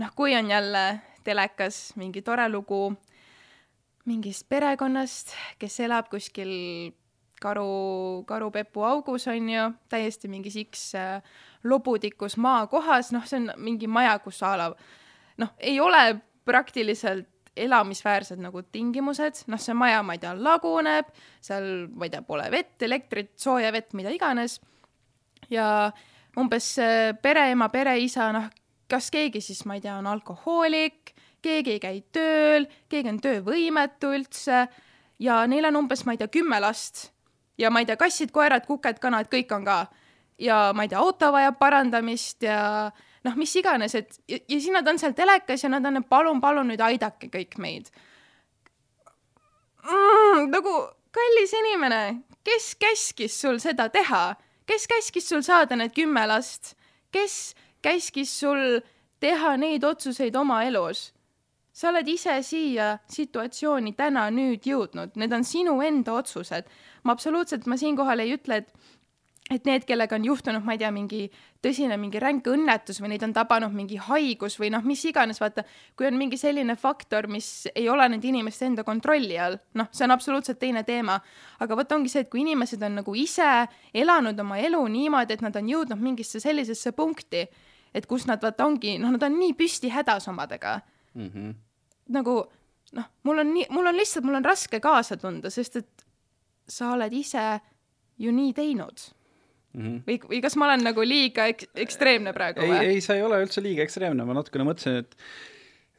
[0.00, 0.84] noh, kui on jälle
[1.24, 2.94] telekas mingi tore lugu
[4.04, 6.52] mingist perekonnast, kes elab kuskil
[7.40, 11.22] karu, karupepu augus on ju, täiesti mingis X äh,
[11.64, 14.70] lobutikus maakohas, noh, see on mingi maja, kus a la
[15.40, 21.12] noh, ei ole praktiliselt elamisväärsed nagu tingimused, noh, see maja, ma ei tea, laguneb,
[21.44, 24.60] seal, ma ei tea, pole vett, elektrit, sooja vett, mida iganes.
[25.50, 25.92] ja
[26.40, 26.74] umbes
[27.22, 28.48] pereema, pereisa, noh,
[28.90, 34.14] kas keegi siis, ma ei tea, on alkohoolik, keegi ei käi tööl, keegi on töövõimetu
[34.16, 34.64] üldse.
[35.22, 37.10] Ja neil on umbes, ma ei tea, kümme last.
[37.60, 39.78] Ja ma ei tea, kassid, koerad, kuked, kanad, kõik on ka.
[40.42, 42.90] Ja ma ei tea, auto vajab parandamist ja
[43.24, 46.40] noh, mis iganes, et ja, ja siis nad on seal telekas ja nad on, palun,
[46.40, 47.90] palun nüüd aidake kõik meid
[49.84, 50.50] mm,.
[50.52, 50.74] nagu
[51.14, 52.02] kallis inimene,
[52.44, 54.34] kes käskis sul seda teha,
[54.66, 56.74] kes käskis sul saada need kümme last,
[57.14, 57.54] kes
[57.84, 58.80] käskis sul
[59.22, 61.10] teha neid otsuseid oma elus?
[61.74, 66.68] sa oled ise siia situatsiooni täna nüüd jõudnud, need on sinu enda otsused.
[67.02, 68.93] ma absoluutselt, ma siinkohal ei ütle, et
[69.50, 71.26] et need, kellega on juhtunud, ma ei tea, mingi
[71.64, 75.66] tõsine mingi ränk õnnetus või neid on tabanud mingi haigus või noh, mis iganes, vaata,
[75.96, 80.06] kui on mingi selline faktor, mis ei ole nende inimeste enda kontrolli all, noh, see
[80.06, 81.18] on absoluutselt teine teema.
[81.60, 83.50] aga vot ongi see, et kui inimesed on nagu ise
[83.92, 87.44] elanud oma elu niimoodi, et nad on jõudnud mingisse sellisesse punkti,
[87.94, 90.78] et kus nad vaata ongi, noh, nad on nii püsti hädas omadega
[91.14, 91.28] mm.
[91.28, 91.52] -hmm.
[92.16, 92.38] nagu
[92.92, 96.06] noh, mul on nii, mul on lihtsalt, mul on raske kaasa tunda, sest et
[96.68, 97.60] sa oled ise
[98.18, 99.04] ju nii teinud
[99.74, 100.02] Mm -hmm.
[100.06, 102.92] või, või kas ma olen nagu liiga ek ekstreemne praegu ei, või?
[102.94, 105.16] ei, sa ei ole üldse liiga ekstreemne, ma natukene mõtlesin, et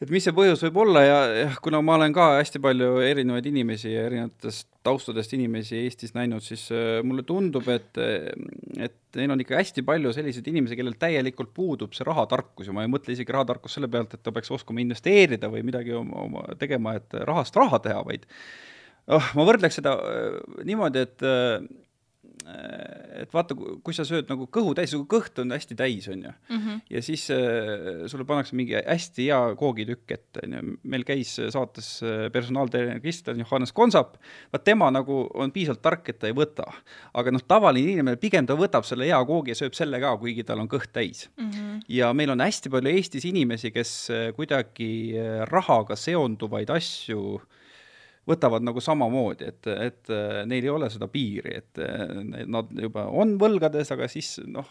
[0.04, 3.46] et mis see põhjus võib olla ja, ja kuna ma olen ka hästi palju erinevaid
[3.48, 9.44] inimesi ja erinevatest taustadest inimesi Eestis näinud, siis äh, mulle tundub, et et neil on
[9.44, 13.36] ikka hästi palju selliseid inimesi, kellel täielikult puudub see rahatarkus ja ma ei mõtle isegi
[13.36, 17.56] rahatarkus selle pealt, et ta peaks oskama investeerida või midagi oma, oma tegema, et rahast
[17.56, 18.28] raha teha, vaid
[19.08, 21.85] oh, ma võrdleks seda äh, niimoodi, et äh, Äh,
[22.46, 26.32] et vaata, kui sa sööd nagu kõhu täis, su kõht on hästi täis, on ju
[26.32, 26.58] mm.
[26.58, 26.82] -hmm.
[26.90, 30.76] ja siis äh, sulle pannakse mingi hästi hea koogitükk ette, on ju.
[30.84, 34.18] meil käis saates äh, personaaltreener Kristjan Johannes Konsap,
[34.54, 36.68] vaat tema nagu on piisavalt tark, et ta ei võta.
[37.14, 40.44] aga noh, tavaline inimene pigem ta võtab selle hea koogi ja sööb selle ka, kuigi
[40.44, 41.52] tal on kõht täis mm.
[41.52, 41.82] -hmm.
[41.88, 47.65] ja meil on hästi palju Eestis inimesi, kes äh, kuidagi äh, rahaga seonduvaid asju äh,
[48.30, 52.18] võtavad nagu samamoodi, et, et äh, neil ei ole seda piiri, et äh,
[52.50, 54.70] nad juba on võlgades, aga siis noh,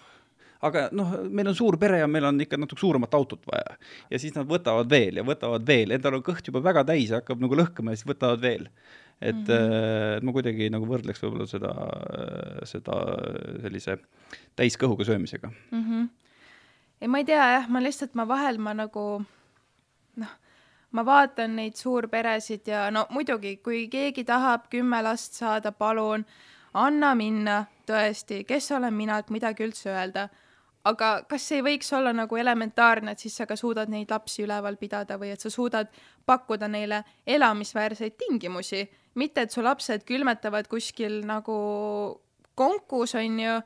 [0.64, 3.76] aga noh, meil on suur pere ja meil on ikka natuke suuremat autot vaja.
[4.11, 7.20] ja siis nad võtavad veel ja võtavad veel, endal on kõht juba väga täis ja
[7.20, 8.68] hakkab nagu lõhkema ja siis võtavad veel.
[9.20, 10.16] et mm, -hmm.
[10.18, 11.72] et ma kuidagi nagu võrdleks võib-olla seda,
[12.66, 12.96] seda
[13.62, 13.98] sellise
[14.57, 15.84] täiskõhuga söömisega mm.
[15.84, 16.09] -hmm.
[17.00, 19.22] ei, ma ei tea jah, ma lihtsalt, ma vahel ma nagu
[20.16, 20.40] noh
[20.95, 26.24] ma vaatan neid suurperesid ja no muidugi, kui keegi tahab kümme last saada, palun
[26.74, 30.28] anna minna, tõesti, kes olen mina, et midagi üldse öelda.
[30.84, 34.76] aga kas ei võiks olla nagu elementaarne, et siis sa ka suudad neid lapsi üleval
[34.76, 35.88] pidada või et sa suudad
[36.26, 38.82] pakkuda neile elamisväärseid tingimusi,
[39.14, 41.57] mitte et su lapsed külmetavad kuskil nagu
[42.55, 43.57] konkus, on ju,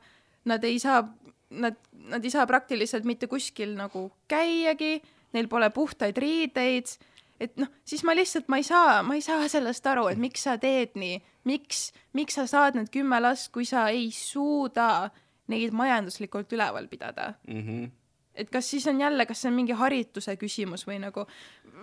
[0.45, 1.03] nad ei saa,
[1.49, 1.75] nad,
[2.07, 5.01] nad ei saa praktiliselt mitte kuskil nagu käiagi,
[5.33, 6.95] neil pole puhtaid riideid
[7.39, 10.43] et noh, siis ma lihtsalt, ma ei saa, ma ei saa sellest aru, et miks
[10.47, 11.19] sa teed nii,
[11.49, 15.09] miks, miks sa saad need kümme last, kui sa ei suuda
[15.49, 17.61] neid majanduslikult üleval pidada mm.
[17.61, 17.89] -hmm.
[18.35, 21.25] et kas siis on jälle, kas see on mingi harituse küsimus või nagu,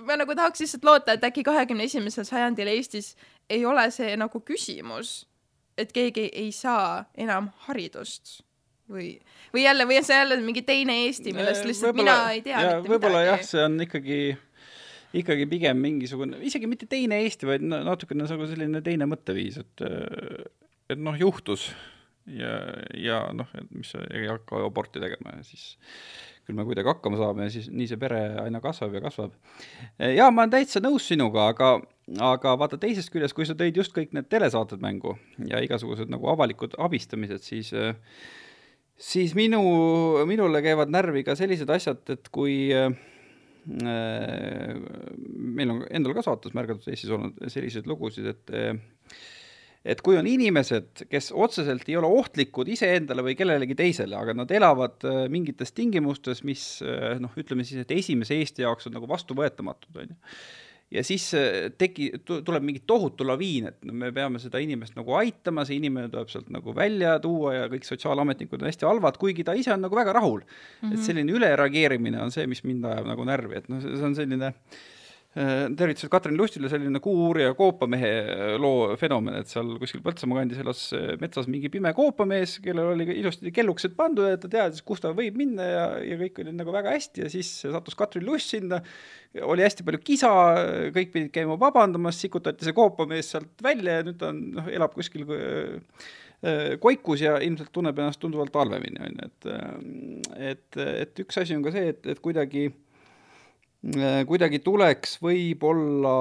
[0.07, 3.17] ma nagu tahaks lihtsalt loota, et äkki kahekümne esimesel sajandil Eestis
[3.51, 5.27] ei ole see nagu küsimus,
[5.79, 8.43] et keegi ei saa enam haridust
[8.89, 9.19] või,
[9.55, 13.23] või jälle, või on see jälle mingi teine Eesti, millest lihtsalt mina ei tea võib-olla
[13.25, 14.37] jah, see on ikkagi
[15.23, 19.87] ikkagi pigem mingisugune, isegi mitte teine Eesti, vaid na- natukene nagu selline teine mõtteviis, et
[20.91, 21.71] et noh, juhtus
[22.31, 22.55] ja,
[22.95, 25.77] ja noh, et mis ei hakka aborti tegema ja siis
[26.47, 29.35] küll me kuidagi hakkama saame ja siis nii see pere aina kasvab ja kasvab.
[29.99, 31.73] jaa, ma olen täitsa nõus sinuga, aga
[32.23, 35.17] aga vaata teisest küljest, kui sa tõid just kõik need telesaated mängu
[35.51, 37.73] ja igasugused nagu avalikud abistamised, siis
[38.97, 39.61] siis minu,
[40.29, 42.95] minule käivad närvi ka sellised asjad, et kui äh,
[43.67, 48.79] meil on endal ka saates märgatud Eestis olnud selliseid lugusid, et äh,
[49.87, 54.51] et kui on inimesed, kes otseselt ei ole ohtlikud iseendale või kellelegi teisele, aga nad
[54.55, 59.11] elavad äh, mingites tingimustes, mis äh, noh, ütleme siis, et esimese Eesti jaoks on nagu
[59.11, 60.19] vastuvõetamatud, on ju
[60.91, 65.67] ja siis äh, teki-, tuleb mingi tohutu laviin, et me peame seda inimest nagu aitama,
[65.67, 69.57] see inimene tuleb sealt nagu välja tuua ja kõik sotsiaalametnikud on hästi halvad, kuigi ta
[69.59, 70.83] ise on nagu väga rahul mm.
[70.83, 70.95] -hmm.
[70.95, 74.53] et selline ülereageerimine on see, mis mind ajab nagu närvi, et noh, see on selline
[74.53, 74.85] äh,
[75.37, 80.81] tervitused Katrin Lustile, selline Kuu-uurija koopamehe äh, loo fenomen, et seal kuskil Põltsamaa kandis elas
[80.97, 85.13] äh, metsas mingi pime koopamees, kellel oli ilusti kellukesed pandud, et ta teadis, kus ta
[85.17, 88.81] võib minna ja, ja kõik oli nagu väga hästi ja siis sattus Katrin Lust sinna,
[89.45, 90.31] oli hästi palju kisa,
[90.97, 94.97] kõik pidid käima vabandamas, sikutati see koopamees sealt välja ja nüüd ta on, noh, elab
[94.97, 96.01] kuskil äh,
[96.41, 101.45] äh, koikus ja ilmselt tunneb ennast tunduvalt halvemini, on ju, et äh, et, et üks
[101.45, 102.83] asi on ka see, et, et kuidagi äh,
[104.27, 106.15] kuidagi tuleks võib-olla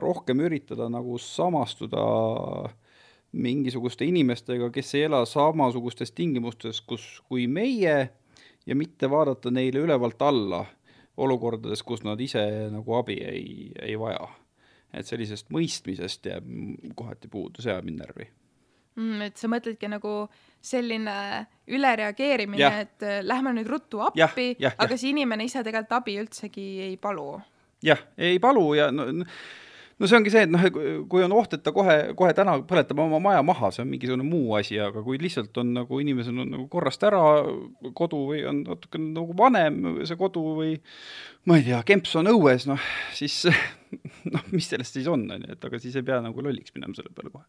[0.00, 2.04] rohkem üritada nagu samastuda
[3.32, 8.10] mingisuguste inimestega, kes ei ela samasugustes tingimustes, kus, kui meie
[8.66, 10.64] ja mitte vaadata neile ülevalt alla
[11.20, 12.42] olukordades, kus nad ise
[12.72, 14.28] nagu abi ei, ei vaja.
[14.90, 16.46] et sellisest mõistmisest jääb
[16.98, 18.24] kohati puudu, see ajab mind närvi.
[19.00, 19.30] mm,.
[19.30, 20.14] et sa mõtledki nagu
[20.60, 21.16] selline
[21.70, 25.00] ülereageerimine Jah., et äh, lähme nüüd ruttu appi, jah, aga jah.
[25.00, 27.32] see inimene ise tegelikult abi üldsegi ei palu.
[27.86, 29.08] jah, ei palu ja no,
[30.00, 30.62] no see ongi see, et noh,
[31.12, 34.26] kui on oht, et ta kohe, kohe täna põletab oma maja maha, see on mingisugune
[34.26, 37.22] muu asi, aga kui lihtsalt on nagu inimesel on nagu korrast ära
[37.96, 40.76] kodu või on natukene nagu vanem see kodu või
[41.48, 43.42] ma ei tea, kemps on õues, noh siis
[44.34, 46.96] noh, mis sellest siis on, on ju, et aga siis ei pea nagu lolliks minema
[46.96, 47.48] selle peale kohe.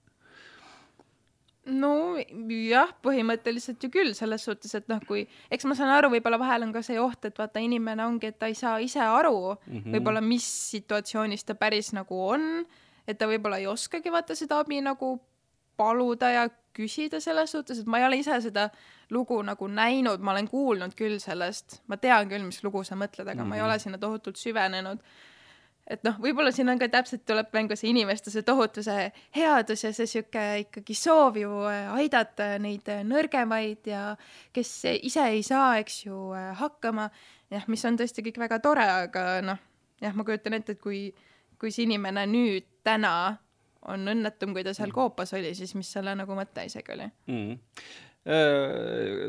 [1.70, 2.18] No
[2.50, 6.66] jah, põhimõtteliselt ju küll, selles suhtes, et noh, kui, eks ma saan aru, võib-olla vahel
[6.66, 9.78] on ka see oht, et vaata, inimene ongi, et ta ei saa ise aru mm
[9.78, 9.92] -hmm.
[9.96, 12.66] võib-olla, mis situatsioonis ta päris nagu on,
[13.08, 15.20] et ta võib-olla ei oskagi vaata seda abi nagu
[15.78, 18.70] paluda ja küsida selles suhtes, et ma ei ole ise seda
[19.10, 23.28] lugu nagu näinud, ma olen kuulnud küll sellest, ma tean küll, mis lugu sa mõtled,
[23.28, 23.50] aga mm -hmm.
[23.50, 25.00] ma ei ole sinna tohutult süvenenud
[25.90, 29.84] et noh, võib-olla siin on ka täpselt tuleb mängu see inimeste see tohutu see headus
[29.86, 34.04] ja see sihuke ikkagi soov ju äh, aidata neid äh, nõrgemaid ja
[34.54, 37.10] kes ise ei saa, eks ju, hakkama.
[37.52, 39.60] jah, mis on tõesti kõik väga tore, aga noh,
[40.02, 41.10] jah, ma kujutan ette, et kui,
[41.60, 43.38] kui see inimene nüüd täna
[43.90, 47.10] on õnnetum, kui ta seal koopas oli, siis mis selle nagu mõte isegi oli?
[47.32, 47.60] mm..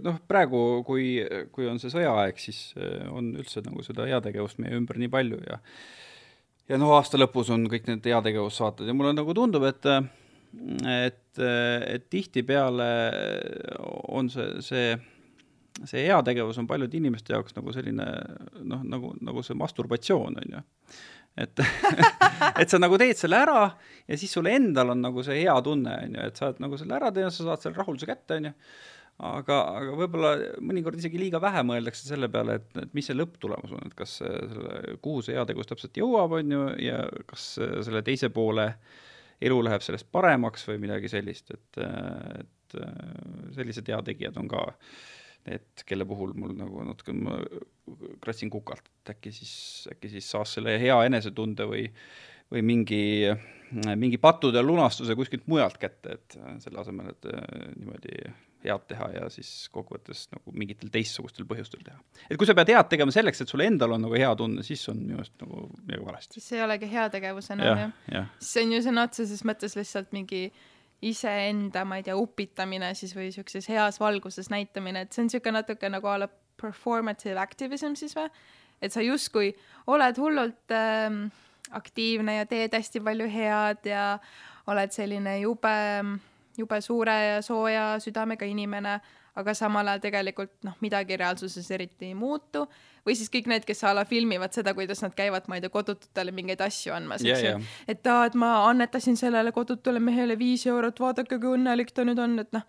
[0.05, 1.14] Noh, praegu, kui,
[1.55, 5.38] kui on see sõjaaeg, siis äh, on üldse nagu seda heategevust meie ümber nii palju
[5.46, 5.62] ja
[6.70, 9.88] ja noh, aasta lõpus on kõik need heategevussaated ja mulle nagu tundub, et
[10.84, 12.88] et, et tihtipeale
[14.12, 14.86] on see, see
[15.88, 18.06] see heategevus on paljude inimeste jaoks nagu selline
[18.60, 20.62] noh, nagu, nagu see masturbatsioon on ju.
[21.42, 21.62] et,
[22.60, 23.62] et sa nagu teed selle ära
[24.06, 26.80] ja siis sul endal on nagu see hea tunne on ju, et sa oled nagu
[26.80, 28.54] selle ära teinud, sa saad selle rahulduse kätte on ju
[29.28, 30.32] aga, aga võib-olla
[30.64, 34.18] mõnikord isegi liiga vähe mõeldakse selle peale, et, et mis see lõpptulemus on, et kas
[34.20, 38.68] selle, kuhu see heategus täpselt jõuab, on ju, ja kas selle teise poole
[39.42, 41.82] elu läheb sellest paremaks või midagi sellist, et,
[42.42, 42.78] et
[43.56, 44.66] sellised heategijad on ka
[45.48, 47.40] need, kelle puhul mul nagu natuke, ma
[48.22, 49.54] kratsin kukalt, et äkki siis,
[49.90, 51.88] äkki siis saas selle hea enesetunde või
[52.52, 53.04] või mingi,
[53.96, 58.18] mingi pattude lunastuse kuskilt mujalt kätte, et selle asemel, et äh, niimoodi
[58.66, 61.98] head teha ja siis kokkuvõttes nagu mingitel teistsugustel põhjustel teha.
[62.28, 64.84] et kui sa pead head tegema selleks, et sul endal on nagu hea tunne, siis
[64.92, 66.40] on minu arust nagu midagi valesti.
[66.40, 67.96] siis ei olegi heategevus enam jah jah,?
[68.18, 70.44] jah, see on ju sõna otseses mõttes lihtsalt mingi
[71.02, 75.50] iseenda, ma ei tea, upitamine siis või siukses heas valguses näitamine, et see on siuke
[75.54, 76.28] natuke nagu a la
[76.62, 78.30] performative activism siis või?
[78.82, 79.52] et sa justkui
[79.90, 81.24] oled hullult ähm,
[81.74, 84.06] aktiivne ja teed hästi palju head ja
[84.70, 85.74] oled selline jube,
[86.59, 88.98] jube suure ja sooja südamega inimene,
[89.38, 92.66] aga samal ajal tegelikult noh, midagi reaalsuses eriti ei muutu.
[93.07, 95.72] Või siis kõik need, kes a la filmivad seda, kuidas nad käivad, ma ei tea,
[95.72, 97.57] kodututele mingeid asju andmas, eks ju,
[97.90, 102.20] et aa, et ma annetasin sellele kodutule mehele viis eurot, vaadake, kui õnnelik ta nüüd
[102.22, 102.68] on, et noh,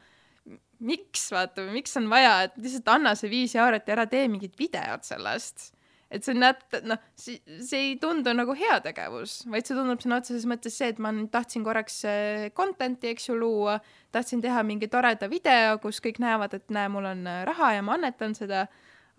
[0.83, 4.57] miks vaata, miks on vaja, et lihtsalt anna see viis eurot ja ära tee mingit
[4.59, 5.72] videot sellest
[6.13, 10.45] et see näeb, noh, see, see ei tundu nagu heategevus, vaid see tundub sõna otseses
[10.49, 13.79] mõttes see, et ma nüüd tahtsin korraks äh, content'i, eks ju, luua,
[14.13, 17.85] tahtsin teha mingi toreda video, kus kõik näevad, et näe, mul on äh, raha ja
[17.85, 18.67] ma annetan seda,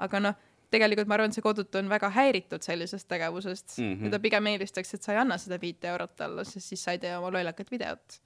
[0.04, 0.38] aga noh,
[0.74, 3.90] tegelikult ma arvan, see kodutu on väga häiritud sellisest tegevusest mm.
[3.90, 4.04] -hmm.
[4.06, 6.94] ja ta pigem eelistaks, et sa ei anna seda viite eurot talle, sest siis sa
[6.94, 8.22] ei tee oma lollakat videot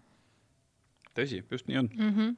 [1.19, 2.15] tõsi, just nii on mm.
[2.15, 2.37] -hmm.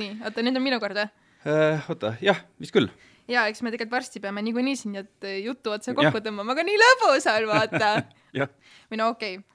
[0.00, 1.08] nii, oota, nüüd on minu kord või?
[1.46, 1.90] äh,.
[1.92, 2.90] oota, jah, vist küll.
[3.30, 6.66] jaa, eks me tegelikult varsti peame niikuinii siin need äh, jutu otsa kokku tõmbama, aga
[6.66, 7.94] nii lõbus on, vaata
[8.90, 9.46] või no okei okay.,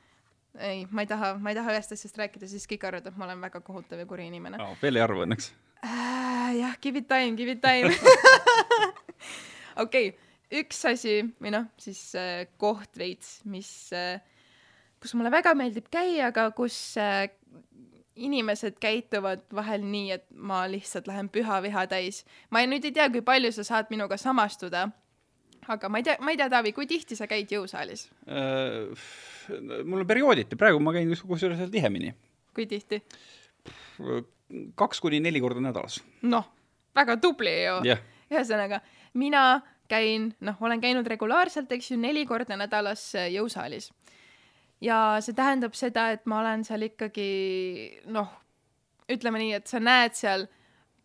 [0.55, 3.27] ei, ma ei taha, ma ei taha ühest asjast rääkida, siis kõik arvavad, et ma
[3.27, 5.51] olen väga kohutav ja kuri inimene no, veel ei arva õnneks.
[5.83, 6.53] äh,.
[6.61, 7.91] jah, give it time, give it time.
[9.85, 10.13] okei
[10.53, 14.21] üks asi või noh, siis äh, koht veits, mis äh,,
[15.01, 17.27] kus mulle väga meeldib käia, aga kus äh,
[18.15, 22.23] inimesed käituvad vahel nii, et ma lihtsalt lähen püha viha täis.
[22.49, 24.85] ma ei, nüüd ei tea, kui palju sa saad minuga samastuda,
[25.67, 28.07] aga ma ei tea, ma ei tea, Taavi, kui tihti sa käid jõusaalis?
[28.27, 29.07] Äh,
[29.83, 32.13] mul on periooditi, praegu ma käin kus- kusjuures veel tihemini.
[32.55, 33.01] kui tihti?
[34.75, 35.99] kaks kuni neli korda nädalas.
[36.21, 36.45] noh,
[36.95, 38.01] väga tubli ju jah,
[38.31, 38.79] ühesõnaga,
[39.13, 43.91] mina käin, noh, olen käinud regulaarselt, eks ju, neli korda nädalas äh, jõusaalis.
[44.85, 47.29] Ja see tähendab seda, et ma olen seal ikkagi
[48.13, 48.29] noh,
[49.11, 50.45] ütleme nii, et sa näed seal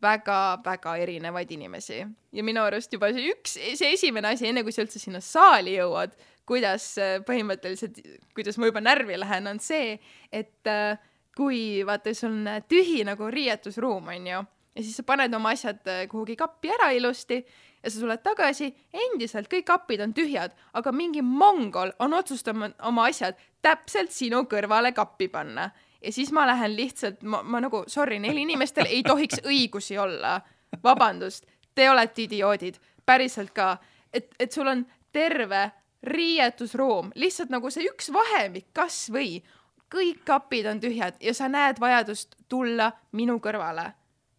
[0.01, 2.01] väga-väga erinevaid inimesi.
[2.33, 5.77] Ja minu arust juba see üks, see esimene asi, enne kui sa üldse sinna saali
[5.77, 6.15] jõuad,
[6.49, 8.01] kuidas äh, põhimõtteliselt,
[8.37, 9.99] kuidas ma juba närvi lähen, on see,
[10.33, 10.97] et äh,
[11.37, 15.85] kui vaata, sul on äh, tühi nagu riietusruum, onju, ja siis sa paned oma asjad
[16.11, 17.43] kuhugi kappi ära ilusti
[17.83, 23.07] ja sa tuled tagasi, endiselt kõik kapid on tühjad, aga mingi mongol on otsustanud oma
[23.09, 25.71] asjad täpselt sinu kõrvale kappi panna.
[26.03, 30.41] ja siis ma lähen lihtsalt, ma, ma nagu, sorry, neil inimestel ei tohiks õigusi olla.
[30.83, 32.77] vabandust, te olete idioodid,
[33.07, 33.77] päriselt ka,
[34.13, 35.71] et, et sul on terve
[36.03, 39.43] riietusruum, lihtsalt nagu see üks vahemik kasvõi,
[39.91, 43.91] kõik kapid on tühjad ja sa näed vajadust tulla minu kõrvale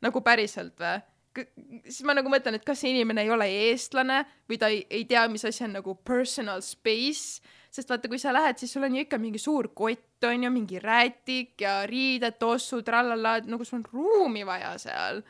[0.01, 0.99] nagu päriselt või?
[1.35, 5.05] Siis ma nagu mõtlen, et kas see inimene ei ole eestlane või ta ei, ei
[5.09, 8.97] tea, mis asi on nagu personal space, sest vaata, kui sa lähed, siis sul on
[8.97, 13.79] ju ikka mingi suur kott on ju, mingi räätik ja riided, tossud, trallala, nagu sul
[13.79, 15.23] on ruumi vaja seal.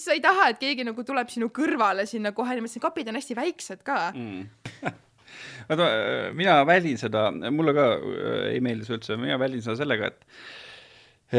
[0.00, 3.36] sa ei taha, et keegi nagu tuleb sinu kõrvale sinna kohe niimoodi, kapid on hästi
[3.36, 4.96] väiksed ka mm.
[5.68, 5.90] vaata,
[6.34, 10.24] mina väldin seda, mulle ka äh, ei meeldi see üldse, mina väldin seda sellega, et,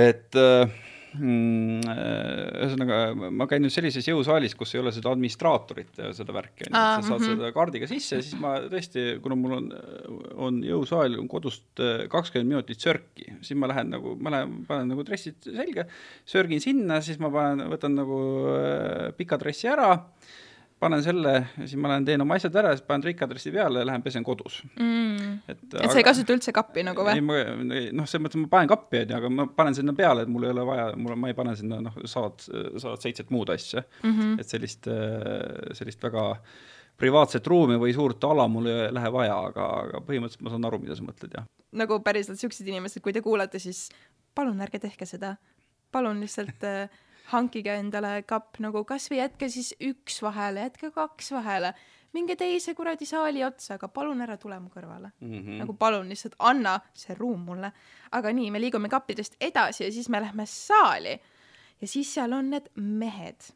[0.05, 0.77] et äh,
[1.19, 2.99] ühesõnaga
[3.35, 6.97] ma käin nüüd sellises jõusaalis, kus ei ole seda administraatorit ja seda värki, onju, Aa,
[6.97, 7.31] et sa saad mhm.
[7.33, 9.67] seda kaardiga sisse ja siis ma tõesti, kuna mul on,
[10.47, 14.93] on jõusaal on kodust äh, kakskümmend minutit sörki, siis ma lähen nagu, ma lähen, panen
[14.93, 15.87] nagu dressid selga,
[16.29, 18.21] sörgin sinna, siis ma panen, võtan nagu
[18.55, 19.97] äh, pika dressi ära
[20.81, 24.03] panen selle, siis ma lähen teen oma asjad ära, siis panen trikadressi peale ja lähen
[24.05, 24.61] pesen kodus.
[24.79, 25.37] Mm.
[25.51, 27.25] et et sa ei kasuta üldse kappi nagu ei, või?
[27.27, 30.47] ma noh, selles mõttes ma panen kappi onju, aga ma panen sinna peale, et mul
[30.47, 32.45] ei ole vaja, mul, ma ei pane sinna noh, saad,
[32.81, 34.11] saad seitset muud asja mm.
[34.11, 34.39] -hmm.
[34.41, 34.89] et sellist,
[35.77, 36.25] sellist väga
[37.01, 40.81] privaatset ruumi või suurt ala mul ei lähe vaja, aga, aga põhimõtteliselt ma saan aru,
[40.83, 41.47] mida sa mõtled, jah.
[41.77, 43.87] nagu päriselt siuksed inimesed, kui te kuulate, siis
[44.35, 45.35] palun ärge tehke seda.
[45.91, 47.01] palun lihtsalt äh,
[47.31, 51.73] hankige endale kapp nagu kasvõi jätke siis üks vahele, jätke kaks vahele,
[52.15, 55.31] minge teise kuradi saali otsa, aga palun ära tule mu kõrvale mm.
[55.31, 55.61] -hmm.
[55.63, 57.71] nagu palun lihtsalt anna see ruum mulle.
[58.11, 61.19] aga nii, me liigume kappidest edasi ja siis me lähme saali
[61.81, 63.51] ja siis seal on need mehed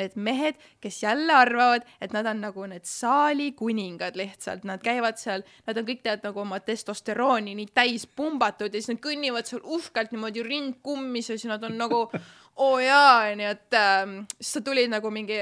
[0.00, 5.18] need mehed, kes jälle arvavad, et nad on nagu need saali kuningad lihtsalt, nad käivad
[5.20, 9.50] seal, nad on kõik tead nagu oma testosterooni nii täis pumbatud ja siis nad kõnnivad
[9.50, 12.06] seal uhkelt niimoodi rind kummis ja siis nad on nagu
[12.60, 15.38] oo oh jaa, onju, et ähm, siis sa tulid nagu mingi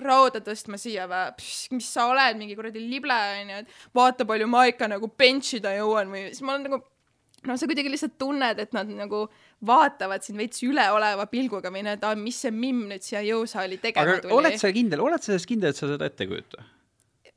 [0.00, 1.44] rauda tõstma siia või,
[1.76, 5.74] mis sa oled, mingi kuradi lible onju, et vaata palju ma ikka nagu bench ida
[5.76, 6.80] jõuan või siis ma olen nagu
[7.44, 9.26] no sa kuidagi lihtsalt tunned, et nad nagu
[9.68, 14.24] vaatavad sind veits üleoleva pilguga või need, mis see mimm nüüd siia jõusaali tegema aga
[14.24, 14.36] tuli.
[14.38, 16.64] oled sa kindel, oled sa sellest kindel, et sa seda ette ei kujuta?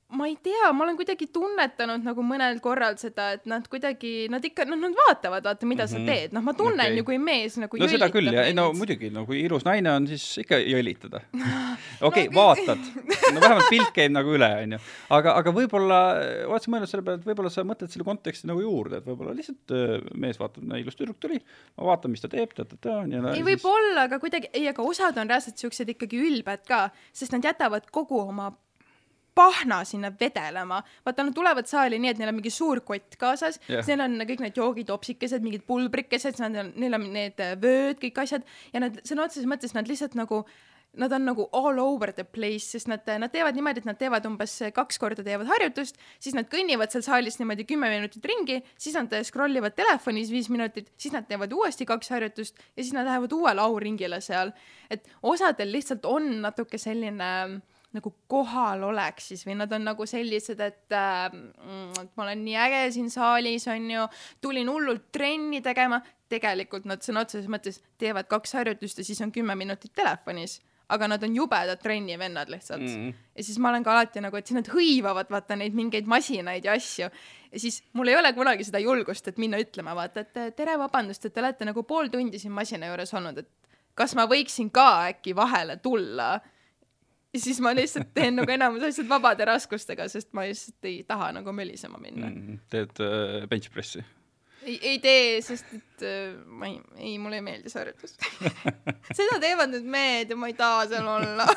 [0.08, 4.44] Ma ei tea, ma olen kuidagi tunnetanud nagu mõnel korral seda, et nad kuidagi, nad
[4.48, 5.92] ikka, noh, nad vaatavad, vaata, mida mm -hmm.
[5.92, 6.08] sa Mhm.
[6.08, 6.98] teed, noh, ma tunnen okay.
[6.98, 9.92] ju, kui mees nagu no seda küll jah, ei no muidugi, no kui ilus naine
[9.92, 11.22] on, siis ikka jõlitada.
[12.08, 12.80] okei, vaatad,
[13.34, 14.80] no vähemalt pilt käib nagu üle, onju.
[15.10, 16.00] aga, aga võib-olla,
[16.48, 19.36] oled sa mõelnud selle peale, et võib-olla sa mõtled selle konteksti nagu juurde, et võib-olla
[19.36, 21.42] lihtsalt öö, mees vaatab, no ilus tüdruk tuli,
[21.76, 23.26] ma vaatan, mis ta teeb, ta-ta-ta, onju.
[23.34, 27.44] ei, võib-olla, aga kuidagi, ei, aga osad on reaalselt siuksed ikkagi ülbed ka, sest nad
[27.44, 28.54] jätavad kogu oma
[29.38, 30.82] pahna sinna vedelema.
[31.06, 34.06] vaata, nad tulevad saali nii, et neil on mingi suur kott kaasas yeah., siis neil
[34.08, 38.24] on kõik need joogitopsikesed, mingid pulbrikesed, siis nad on, neil on need äh, vööd, kõik
[38.26, 40.46] asjad ja nad sõna otseses mõttes nad lihtsalt nagu
[40.98, 44.26] Nad on nagu all over the place, sest nad, nad teevad niimoodi, et nad teevad
[44.26, 48.96] umbes kaks korda teevad harjutust, siis nad kõnnivad seal saalis niimoodi kümme minutit ringi, siis
[48.98, 53.06] nad scroll ivad telefonis viis minutit, siis nad teevad uuesti kaks harjutust ja siis nad
[53.06, 54.56] lähevad uuele auringile seal.
[54.90, 57.30] et osadel lihtsalt on natuke selline
[57.98, 61.26] nagu kohalolek siis või nad on nagu sellised, et äh,
[62.02, 64.08] et ma olen nii äge siin saalis onju,
[64.42, 69.32] tulin hullult trenni tegema, tegelikult nad sõna otseses mõttes teevad kaks harjutust ja siis on
[69.36, 70.60] kümme minutit telefonis,
[70.94, 72.96] aga nad on jubedad trennivennad lihtsalt mm.
[72.96, 73.14] -hmm.
[73.36, 76.66] ja siis ma olen ka alati nagu, et siis nad hõivavad vaata neid mingeid masinaid
[76.66, 77.10] ja asju
[77.52, 81.26] ja siis mul ei ole kunagi seda julgust, et minna ütlema, vaata, et tere, vabandust,
[81.26, 83.50] et te olete nagu pool tundi siin masina juures olnud, et
[83.98, 86.38] kas ma võiksin ka äkki vahele tulla
[87.38, 91.32] ja siis ma lihtsalt teen nagu enamus asjad vabade raskustega, sest ma lihtsalt ei taha
[91.38, 92.38] nagu mölisema minna mm..
[92.38, 92.62] Mhm.
[92.74, 94.04] teed äh, bench pressi.
[94.64, 98.18] ei, ei tee, sest et äh, ma ei, ei, mulle ei meeldi see harjutus.
[99.20, 101.48] seda teevad need mehed ja ma ei taha seal olla.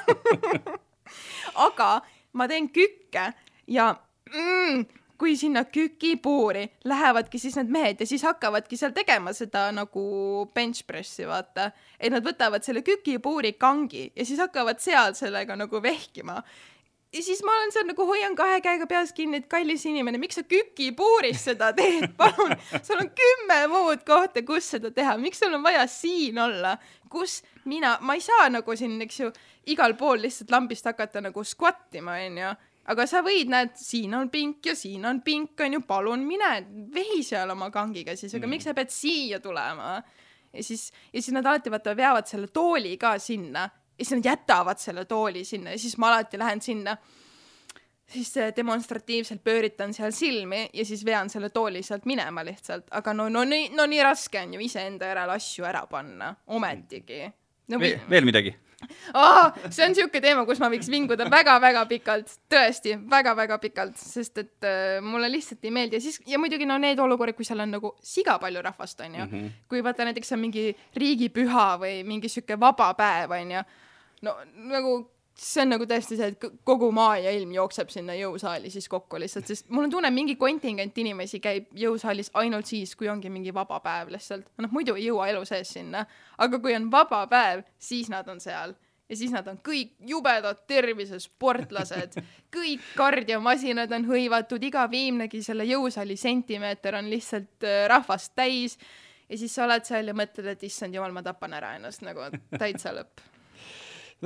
[1.68, 1.90] aga
[2.36, 3.30] ma teen kükke
[3.70, 3.90] ja
[4.30, 4.84] mm,
[5.20, 10.02] kui sinna kükipuuri lähevadki siis need mehed ja siis hakkavadki seal tegema seda nagu
[10.54, 11.70] bench pressi, vaata.
[12.00, 16.40] et nad võtavad selle kükipuuri kangi ja siis hakkavad seal sellega nagu vehkima.
[17.12, 20.38] Ja siis ma olen seal nagu hoian kahe käega peas kinni, et kallis inimene, miks
[20.38, 22.54] sa kükipuuris seda teed, palun,
[22.86, 26.76] sul on kümme muud kohta, kus seda teha, miks sul on vaja siin olla,
[27.10, 29.32] kus mina, ma ei saa nagu siin, eks ju,
[29.74, 32.54] igal pool lihtsalt lambist hakata nagu squat ima, onju
[32.90, 36.50] aga sa võid, näed, siin on pink ja siin on pink, onju, palun mine
[36.94, 38.56] vehi seal oma kangiga siis, aga mm.
[38.56, 39.98] miks sa pead siia tulema?
[40.50, 44.30] ja siis, ja siis nad alati vaata veavad selle tooli ka sinna ja siis nad
[44.32, 46.96] jätavad selle tooli sinna ja siis ma alati lähen sinna
[48.10, 53.14] siis äh, demonstratiivselt pööritan seal silmi ja siis vean selle tooli sealt minema lihtsalt, aga
[53.14, 57.22] no, no nii, no nii raske on ju iseenda järel asju ära panna, ometigi.
[57.70, 58.56] no või veel midagi?
[59.14, 64.42] oh,, see on siuke teema, kus ma võiks vinguda väga-väga pikalt, tõesti väga-väga pikalt, sest
[64.42, 65.98] et äh, mulle lihtsalt ei meeldi.
[65.98, 69.24] Ja siis ja muidugi no need olukorrad, kui seal on nagu siga palju rahvast onju
[69.24, 69.54] mm, -hmm.
[69.68, 70.66] kui vaata näiteks on mingi
[70.96, 73.64] riigipüha või mingi siuke vaba päev onju,
[74.22, 74.36] no
[74.74, 74.94] nagu
[75.40, 79.20] see on nagu tõesti see, et kogu maa ja ilm jookseb sinna jõusaali siis kokku
[79.22, 83.54] lihtsalt, sest mul on tunne, mingi kontingent inimesi käib jõusaalis ainult siis, kui ongi mingi
[83.54, 84.50] vaba päev lihtsalt.
[84.60, 86.04] noh, muidu ei jõua elu sees sinna,
[86.38, 88.76] aga kui on vaba päev, siis nad on seal
[89.10, 92.20] ja siis nad on kõik jubedad tervisesportlased,
[92.56, 98.76] kõik kardiomasinad on hõivatud, iga viimnegi selle jõusaali sentimeeter on lihtsalt äh, rahvast täis
[99.30, 102.28] ja siis sa oled seal ja mõtled, et issand jumal, ma tapan ära ennast nagu
[102.58, 103.30] täitsa lõpp.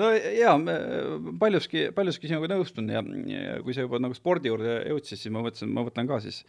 [0.01, 0.55] No jaa,
[1.41, 5.45] paljuski, paljuski sinuga nõustun ja, ja kui sa juba nagu spordi juurde jõudsid, siis ma
[5.45, 6.45] mõtlesin, ma võtan ka siis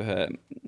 [0.00, 0.20] ühe,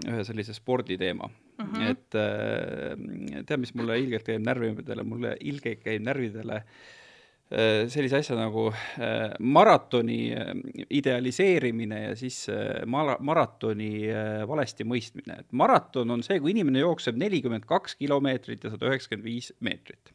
[0.07, 1.65] ühe sellise sporditeema mm.
[1.65, 1.89] -hmm.
[1.91, 8.39] et äh, tead, mis mulle ilgelt käib närvidele, mulle ilgelt käib närvidele äh, sellise asja
[8.39, 10.53] nagu äh, maratoni äh,
[10.91, 15.41] idealiseerimine ja siis äh, mara-, maratoni äh, valesti mõistmine.
[15.41, 20.15] et maraton on see, kui inimene jookseb nelikümmend kaks kilomeetrit ja sada üheksakümmend viis meetrit.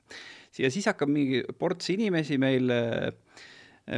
[0.59, 3.09] Ja siis hakkab mingi ports inimesi meil äh,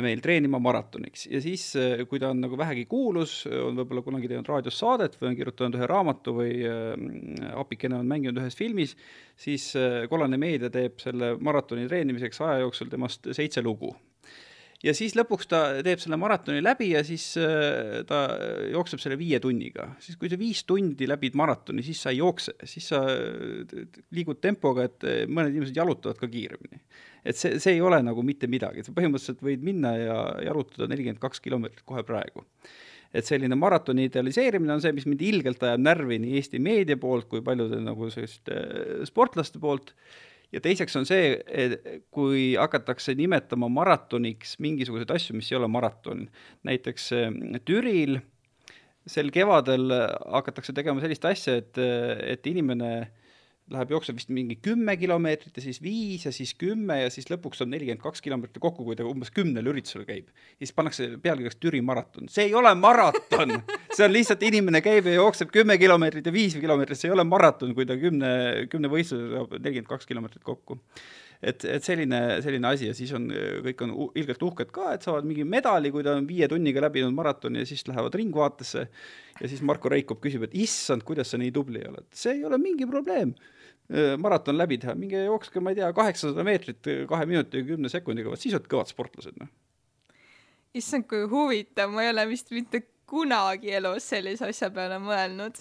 [0.04, 1.26] meil treenima maratoniks.
[1.30, 1.66] Ja siis,
[2.10, 5.76] kui ta on nagu vähegi kuulus, on võib-olla kunagi teinud raadios saadet või on kirjutanud
[5.78, 8.96] ühe raamatu või äh, apikene on mänginud ühes filmis,
[9.36, 9.72] siis
[10.10, 13.92] kollane meedia teeb selle maratoni treenimiseks aja jooksul temast seitse lugu
[14.84, 18.26] ja siis lõpuks ta teeb selle maratoni läbi ja siis äh, ta
[18.74, 19.90] jookseb selle viie tunniga.
[20.04, 23.04] siis kui sa viis tundi läbid maratoni, siis sa ei jookse, siis sa
[24.16, 26.82] liigud tempoga, et äh, mõned inimesed jalutavad ka kiiremini.
[27.24, 30.18] et see, see ei ole nagu mitte midagi, sa põhimõtteliselt võid minna ja
[30.50, 32.44] jalutada nelikümmend kaks kilomeetrit kohe praegu
[33.14, 37.28] et selline maratoni idealiseerimine on see, mis mind ilgelt ajab närvi nii Eesti meedia poolt
[37.30, 39.94] kui paljude nagu selliste sportlaste poolt
[40.54, 41.38] ja teiseks on see,
[42.14, 46.28] kui hakatakse nimetama maratoniks mingisuguseid asju, mis ei ole maraton.
[46.64, 47.34] näiteks äh,
[47.66, 48.20] Türil
[49.08, 49.92] sel kevadel
[50.32, 52.94] hakatakse tegema sellist asja, et, et inimene
[53.76, 57.64] läheb, jookseb vist mingi kümme kilomeetrit ja siis viis ja siis kümme ja siis lõpuks
[57.66, 60.30] on nelikümmend kaks kilomeetrit kokku, kui ta umbes kümnel üritusel käib.
[60.58, 63.58] siis pannakse pealkirjaks Türi maraton, see ei ole maraton!
[63.94, 67.22] See on lihtsalt inimene käib ja jookseb kümme kilomeetrit ja viis kilomeetrit, see ei ole
[67.30, 68.32] maraton, kui ta kümne,
[68.72, 70.80] kümne võistluse saab nelikümmend kaks kilomeetrit kokku.
[71.44, 73.28] Et, et selline, selline asi ja siis on,
[73.66, 77.12] kõik on ilgelt uhked ka, et saavad mingi medali, kui ta on viie tunniga läbinud
[77.16, 78.86] maratoni ja siis lähevad Ringvaatesse.
[79.42, 82.58] ja siis Marko Reikop küsib, et issand, kuidas sa nii tubli oled, see ei ole
[82.62, 83.36] mingi probleem
[84.18, 88.32] maraton läbi teha, minge jookske, ma ei tea, kaheksasada meetrit kahe minuti ja kümne sekundiga,
[88.32, 89.52] vot siis oled kõvad sportlased, noh.
[90.74, 95.60] issand, kui huvitav, ma ei ole vist mitte kunagi elus sellise asja peale mõelnud.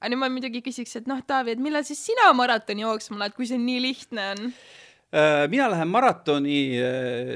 [0.00, 3.36] aga nüüd ma muidugi küsiks, et noh, Taavi, et millal siis sina maratoni jooksma lähed,
[3.38, 4.50] kui see nii lihtne on?
[5.52, 6.58] Mina lähen maratoni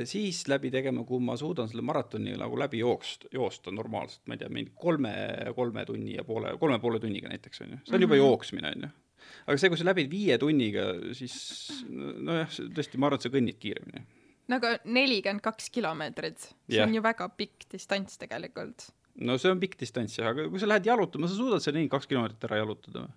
[0.08, 4.40] siis läbi tegema, kui ma suudan selle maratoni nagu läbi jookst-, joosta normaalselt, ma ei
[4.40, 5.12] tea, mingi kolme,
[5.56, 7.82] kolme tunni ja poole, kolme poole tunniga näiteks, on ju.
[7.84, 8.24] see on juba mm -hmm.
[8.24, 8.88] jooksmine, on ju.
[9.46, 11.34] Aga see, kui sa läbid viie tunniga, siis
[11.88, 14.04] nojah, tõesti, ma arvan, et sa kõnnid kiiremini.
[14.50, 16.88] no aga nelikümmend kaks kilomeetrit, see yeah.
[16.88, 18.88] on ju väga pikk distants tegelikult.
[19.26, 21.98] no see on pikk distants jah, aga kui sa lähed jalutama, sa suudad selle nelikümmend
[21.98, 23.14] kaks kilomeetrit ära jalutada või?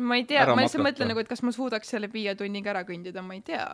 [0.00, 2.84] ma ei tea, ma lihtsalt mõtlen nagu, et kas ma suudaks selle viie tunniga ära
[2.88, 3.66] kõndida, ma ei tea.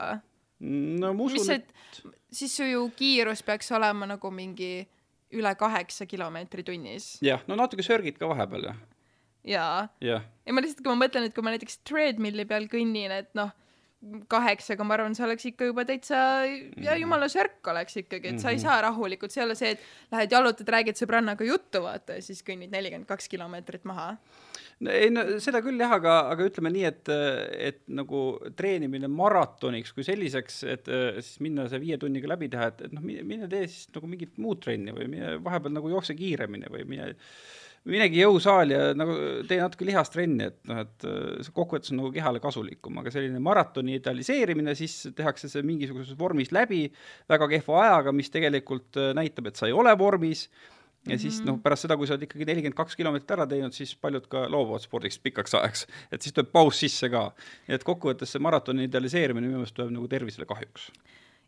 [0.66, 2.02] no ma usun, et
[2.34, 4.86] siis su ju kiirus peaks olema nagu mingi
[5.36, 7.16] üle kaheksa kilomeetri tunnis.
[7.24, 8.82] jah, no natuke sörgid ka vahepeal, jah.
[9.48, 9.86] Jaa.
[10.04, 10.26] jah.
[10.46, 13.52] ja ma lihtsalt, kui ma mõtlen, et kui ma näiteks treadmill'i peal kõnnin, et noh,
[14.30, 17.00] kaheksaga, ma arvan, see oleks ikka juba täitsa ja mhm.
[17.00, 18.66] jumala sörk oleks ikkagi, et sa ei mhm.
[18.66, 22.44] saa rahulikult, see ei ole see, et lähed jalutad, räägid sõbrannaga juttu, vaata, ja siis
[22.46, 24.14] kõnnid nelikümmend kaks kilomeetrit maha
[24.84, 27.10] no ei no seda küll jah, aga, aga ütleme nii, et,
[27.70, 28.22] et nagu
[28.58, 30.90] treenimine maratoniks kui selliseks, et
[31.22, 34.36] siis minna see viie tunniga läbi teha, et, et noh, mine tee siis nagu mingit
[34.42, 37.14] muud trenni või mine vahepeal nagu jookse kiiremini või mine
[37.86, 39.16] minegi jõusaali ja nagu
[39.48, 41.08] tee natuke lihastrenni, et noh, et
[41.46, 46.50] see kokkuvõttes on nagu kehale kasulikum, aga selline maratoni idealiseerimine, siis tehakse see mingisuguses vormis
[46.54, 46.86] läbi
[47.30, 50.48] väga kehva ajaga, mis tegelikult näitab, et sa ei ole vormis
[51.06, 51.22] ja mm -hmm.
[51.22, 54.26] siis noh, pärast seda, kui sa oled ikkagi nelikümmend kaks kilomeetrit ära teinud, siis paljud
[54.26, 57.32] ka loobuvad spordist pikaks ajaks, et siis tuleb paus sisse ka.
[57.68, 60.90] nii et kokkuvõttes see maratoni idealiseerimine minu meelest tuleb nagu tervisele kahjuks.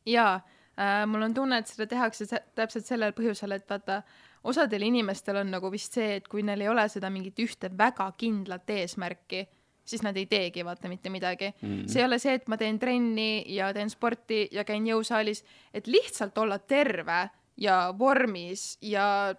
[0.07, 0.34] jaa
[0.78, 4.03] äh,, mul on tunne, et seda tehakse täpselt sellel põhjusel, et vaata,
[4.49, 8.11] osadel inimestel on nagu vist see, et kui neil ei ole seda mingit ühte väga
[8.18, 9.44] kindlat eesmärki,
[9.88, 11.86] siis nad ei teegi vaata mitte midagi mm.
[11.88, 15.88] see ei ole see, et ma teen trenni ja teen sporti ja käin jõusaalis, et
[15.88, 19.34] lihtsalt olla terve ja vormis ja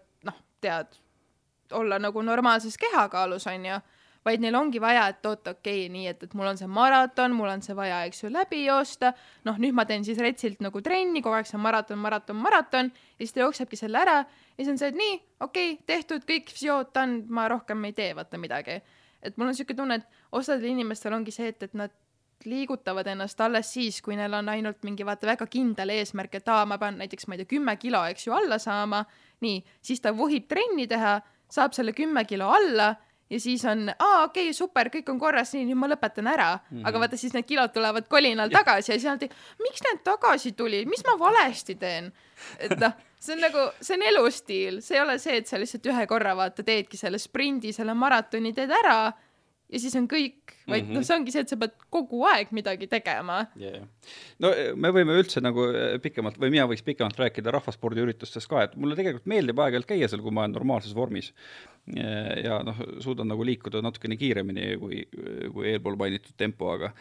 [0.61, 0.99] tead,
[1.71, 3.79] olla nagu normaalses kehakaalus, on ju,
[4.25, 7.33] vaid neil ongi vaja, et oot, okei okay,, nii et, et mul on see maraton,
[7.35, 9.13] mul on see vaja, eks ju, läbi joosta,
[9.47, 13.23] noh, nüüd ma teen siis retsilt nagu trenni, kogu aeg see maraton, maraton, maraton, ja
[13.23, 14.19] siis ta jooksebki selle ära.
[14.57, 16.51] Ja siis on see, et nii, okei okay,, tehtud, kõik,
[16.95, 18.81] done, ma rohkem ei tee vaata midagi.
[19.21, 21.91] et mul on niisugune tunne, et osadel inimestel ongi see, et, et nad
[22.47, 26.63] liigutavad ennast alles siis, kui neil on ainult mingi vaata väga kindel eesmärk, et aa,
[26.65, 29.03] ma pean näiteks, ma ei tea, kümme kilo, eks ju, alla saama.
[29.43, 31.17] Nii, siis ta vuhib trenni teha,
[31.51, 32.93] saab selle kümme kilo alla
[33.29, 36.49] ja siis on, aa, okei okay,, super, kõik on korras, nii, nüüd ma lõpetan ära
[36.55, 36.63] mm.
[36.71, 36.87] -hmm.
[36.89, 38.59] aga vaata, siis need kilod tulevad kolinal ja.
[38.59, 39.29] tagasi ja siis alati,
[39.61, 42.11] miks need tagasi tulid, mis ma valesti teen?
[42.59, 45.89] et noh, see on nagu, see on elustiil, see ei ole see, et sa lihtsalt
[45.91, 49.11] ühe korra vaata teedki selle sprindi, selle maratoni teed ära
[49.69, 50.97] ja siis on kõik, vaid mm -hmm.
[50.97, 53.85] noh, see ongi see, et sa pead kogu aeg midagi tegema yeah..
[54.41, 58.63] no eh, me võime üldse nagu eh, pikemalt või mina võiks pikemalt rääkida rahvaspordiüritustest ka,
[58.65, 61.33] et mulle tegelikult meeldib aeg-ajalt käia seal, kui ma olen normaalses vormis.
[61.89, 64.99] ja noh, suudan nagu liikuda natukene kiiremini kui,
[65.53, 66.91] kui eelpool mainitud tempo, aga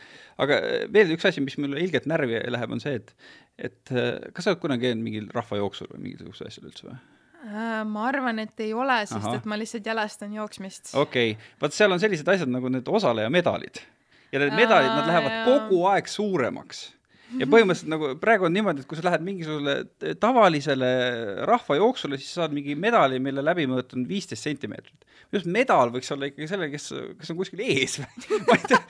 [0.40, 0.60] aga
[0.92, 3.12] veel üks asi, mis mulle ilgelt närvi läheb, on see, et
[3.58, 3.92] et
[4.32, 7.17] kas sa oled kunagi käinud mingil rahvajooksul või mingisugusel asjal üldse või?
[7.46, 9.36] Äh, ma arvan, et ei ole, sest Aha.
[9.38, 10.90] et ma lihtsalt jälestan jooksmist.
[10.94, 13.78] okei okay., vaat seal on sellised asjad nagu need osalejamedalid
[14.32, 16.80] ja need medalid, nad lähevad Aa, kogu aeg suuremaks
[17.36, 20.88] ja põhimõtteliselt nagu praegu on niimoodi, et kui sa lähed mingisugusele tavalisele
[21.48, 25.04] rahvajooksule, siis saad mingi medali, mille läbimõõt on viisteist sentimeetrit.
[25.28, 26.88] arust medal võiks olla ikkagi sellel, kes,
[27.20, 27.98] kes on kuskil ees
[28.48, 28.80] ma ei tea,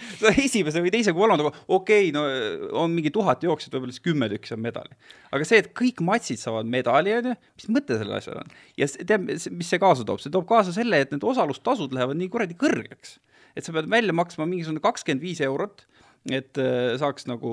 [0.45, 4.31] esimese või teise kolmanda koha, okei okay,, no on mingi tuhat jooksjat, võib-olla siis kümme
[4.31, 4.95] tükki saab medali.
[5.33, 8.57] aga see, et kõik matsid saavad medali, on ju, mis mõte sellel asjal on?
[8.79, 10.23] ja tead, mis see kaasa toob?
[10.23, 13.19] see toob kaasa selle, et need osalustasud lähevad nii kuradi kõrgeks.
[13.59, 15.89] et sa pead välja maksma mingisugune kakskümmend viis eurot
[16.35, 17.51] et äh, saaks nagu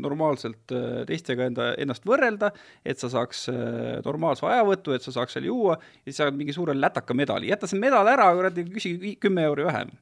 [0.00, 2.52] normaalselt äh, teistega enda, ennast võrrelda,
[2.84, 6.54] et sa saaks äh, normaalse ajavõtu, et sa saaks seal juua ja siis saad mingi
[6.56, 9.92] suure lätaka medali, jäta see medal ära, kuradi, küsi kümme euri vähem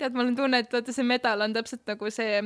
[0.00, 2.40] tead, mul on tunne, et vaata see medal on täpselt nagu see,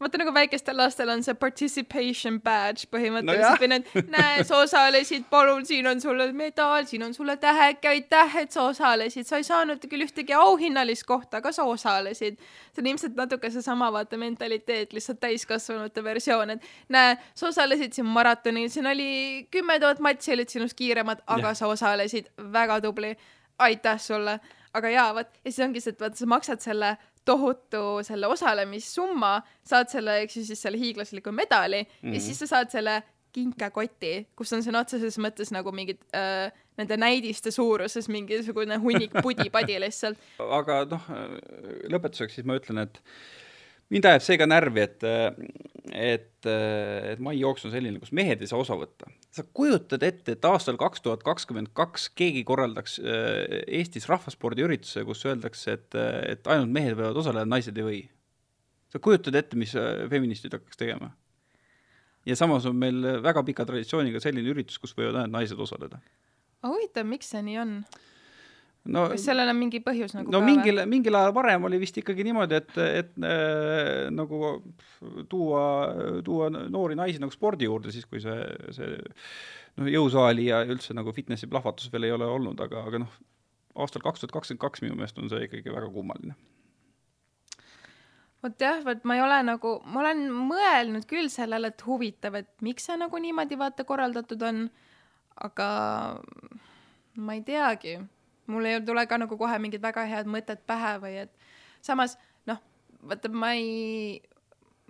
[0.00, 3.60] vaata nagu väikestel lastel on see participation badge põhimõtteliselt Nojah.
[3.60, 8.36] või need, näe, sa osalesid, palun, siin on sulle medal, siin on sulle täheke, aitäh,
[8.44, 12.38] et sa osalesid, sa ei saanud küll ühtegi auhinnalist kohta, aga sa osalesid.
[12.70, 18.08] see on ilmselt natuke seesama vaata mentaliteet, lihtsalt täiskasvanute versioon, et näe, sa osalesid siin
[18.08, 19.10] maratonil, siin oli
[19.50, 21.60] kümme tuhat matši olid sinust kiiremad, aga Jah.
[21.64, 23.16] sa osalesid, väga tubli,
[23.58, 24.40] aitäh sulle
[24.74, 26.90] aga jaa, vot ja siis ongi see, et vaata, sa maksad selle
[27.24, 29.32] tohutu selle osalemissumma,
[29.66, 32.06] saad selle, eks ju siis selle hiiglasliku medali mm -hmm.
[32.06, 32.14] Mhm.
[32.14, 33.02] ja siis sa saad selle
[33.32, 39.78] kinkekoti, kus on sõna otseses mõttes nagu mingid äh, nende näidiste suuruses mingisugune hunnik pudi-padi
[39.80, 40.18] lihtsalt.
[40.38, 41.06] aga noh,
[41.92, 43.02] lõpetuseks siis ma ütlen, et
[43.90, 45.06] mind ajab see ka närvi, et,
[45.94, 49.10] et, et mai jooks on selline, kus mehed ei saa osa võtta.
[49.34, 55.24] sa kujutad ette, et aastal kaks tuhat kakskümmend kaks keegi korraldaks äh, Eestis rahvaspordiürituse, kus
[55.26, 55.98] öeldakse, et,
[56.34, 58.02] et ainult mehed võivad osaleda, naised ei või.
[58.92, 61.12] sa kujutad ette, mis äh, feministid hakkaks tegema?
[62.26, 66.02] ja samas on meil väga pika traditsiooniga selline üritus, kus võivad ainult naised osaleda.
[66.66, 67.76] huvitav, miks see nii on?
[68.88, 72.24] No kas sellel on mingi põhjus nagu no mingil, mingil ajal varem oli vist ikkagi
[72.24, 74.52] niimoodi, et, et äh, nagu
[75.28, 75.64] tuua,
[76.24, 78.38] tuua noori naisi nagu spordi juurde siis, kui see,
[78.76, 78.94] see
[79.80, 83.18] noh, jõusaali ja üldse nagu fitnessi plahvatus veel ei ole olnud, aga, aga noh,
[83.76, 86.36] aastal kaks tuhat kakskümmend kaks minu meelest on see ikkagi väga kummaline.
[88.40, 92.48] vot jah, vot ma ei ole nagu, ma olen mõelnud küll sellele, et huvitav, et
[92.64, 94.64] miks see nagu niimoodi vaata korraldatud on,
[95.44, 95.68] aga
[97.20, 97.98] ma ei teagi,
[98.50, 101.32] mul ei tule ka nagu kohe mingid väga head mõtted pähe või et
[101.84, 102.16] samas
[102.50, 102.60] noh,
[103.06, 104.20] vaata ma ei,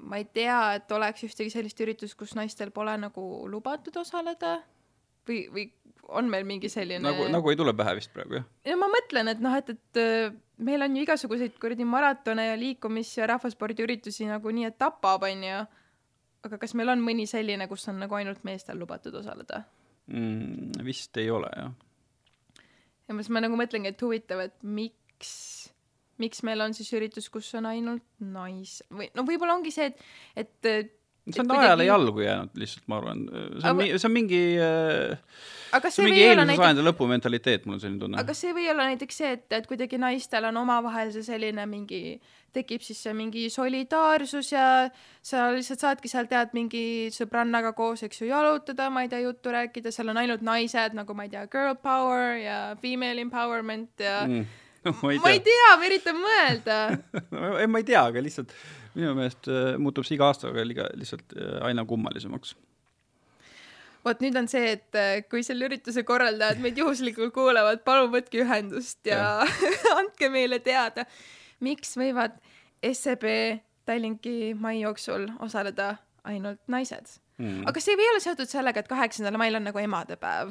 [0.01, 4.59] ma ei tea, et oleks ühtegi sellist üritust, kus naistel pole nagu lubatud osaleda
[5.29, 5.67] või, või
[6.11, 8.47] on meil mingi selline nagu, nagu ei tule pähe vist praegu, jah?
[8.67, 12.57] ja ma mõtlen, et noh, et, et äh, meil on ju igasuguseid kuradi maratone ja
[12.59, 15.61] liikumis- ja rahvaspordiüritusi nagu nii, et tapab, onju.
[16.49, 19.65] aga kas meil on mõni selline, kus on nagu ainult meestel lubatud osaleda?
[20.07, 20.83] mm,.
[20.85, 21.73] vist ei ole, jah.
[23.11, 25.33] Ja siis ma nagu mõtlengi, et huvitav, et miks,
[26.23, 30.55] miks meil on siis üritus, kus on ainult nais- või no võib-olla ongi see, et,
[30.71, 31.00] et
[31.35, 33.25] see on kuidagi- ajale jalgu jäänud lihtsalt, ma arvan.
[33.61, 35.19] see on, see on mingi äh,
[35.77, 38.21] aga see see mingi eelmise näiteks, sajandi lõpu mentaliteet, mul on selline tunne.
[38.21, 42.01] aga see või olla näiteks see, et, et kuidagi naistel on omavahel see selline mingi,
[42.55, 44.65] tekib siis see mingi solidaarsus ja
[45.23, 46.85] sa lihtsalt saadki seal tead mingi
[47.15, 51.17] sõbrannaga koos, eks ju, jalutada, ma ei tea, juttu rääkida, seal on ainult naised nagu
[51.17, 55.01] ma ei tea, girl power ja female empowerment ja mm, mm.
[55.05, 56.83] ma ei ma ei tea, tea, ma üritan mõelda.
[57.63, 58.55] ei ma ei tea, aga lihtsalt
[58.97, 62.55] minu meelest äh, muutub see iga aastaga liiga lihtsalt äh, aina kummalisemaks.
[64.05, 68.45] vot nüüd on see, et äh, kui selle ürituse korraldajad meid juhuslikult kuulavad, palun võtke
[68.45, 69.97] ühendust ja, ja.
[70.01, 71.07] andke meile teada,
[71.65, 72.39] miks võivad
[72.81, 73.27] SEB
[73.89, 75.95] Tallinki mai jooksul osaleda
[76.29, 77.65] ainult naised Mm.
[77.65, 80.51] aga see ei olla seotud sellega, et kaheksandal mail on nagu emadepäev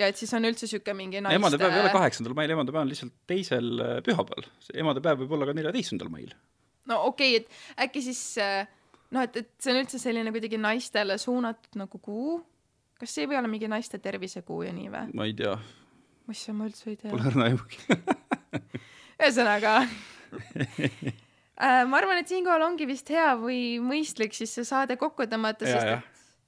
[0.00, 2.92] ja et siis on üldse siuke mingi naiste emadepäev ei ole kaheksandal mail, emadepäev on
[2.92, 4.48] lihtsalt teisel pühapäeval.
[4.84, 6.32] emadepäev võib olla ka neljateistkümnendal mail.
[6.90, 8.64] No okei okay,, et äkki siis äh,
[9.14, 12.38] noh, et, et see on üldse selline kuidagi naistele suunatud nagu kuu.
[13.00, 15.04] kas see ei või olla mingi naiste tervisekuu ja nii või?
[15.18, 15.54] ma ei tea,
[16.32, 17.12] issand, ma üldse ei tea.
[17.12, 17.78] pole õrna aimugi.
[19.20, 25.28] ühesõnaga äh, ma arvan, et siinkohal ongi vist hea või mõistlik siis see saade kokku
[25.30, 26.02] tõmmata, sest jah.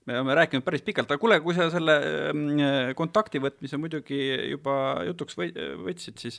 [0.09, 1.95] me oleme rääkinud päris pikalt, aga kuule, kui sa selle
[2.33, 2.59] mm,
[2.99, 4.21] kontakti võtmise muidugi
[4.55, 4.75] juba
[5.09, 6.37] jutuks võtsid, siis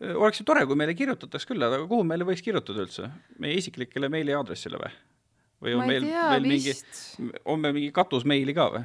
[0.00, 3.02] oleks ju tore, kui meile kirjutataks küll, aga kuhu meile võiks kirjutada üldse?
[3.38, 4.92] meie isiklikele meiliaadressile või?
[5.64, 6.92] või on meil tea veel mingi, vist,
[7.44, 8.84] on meil mingi katusmeili ka või?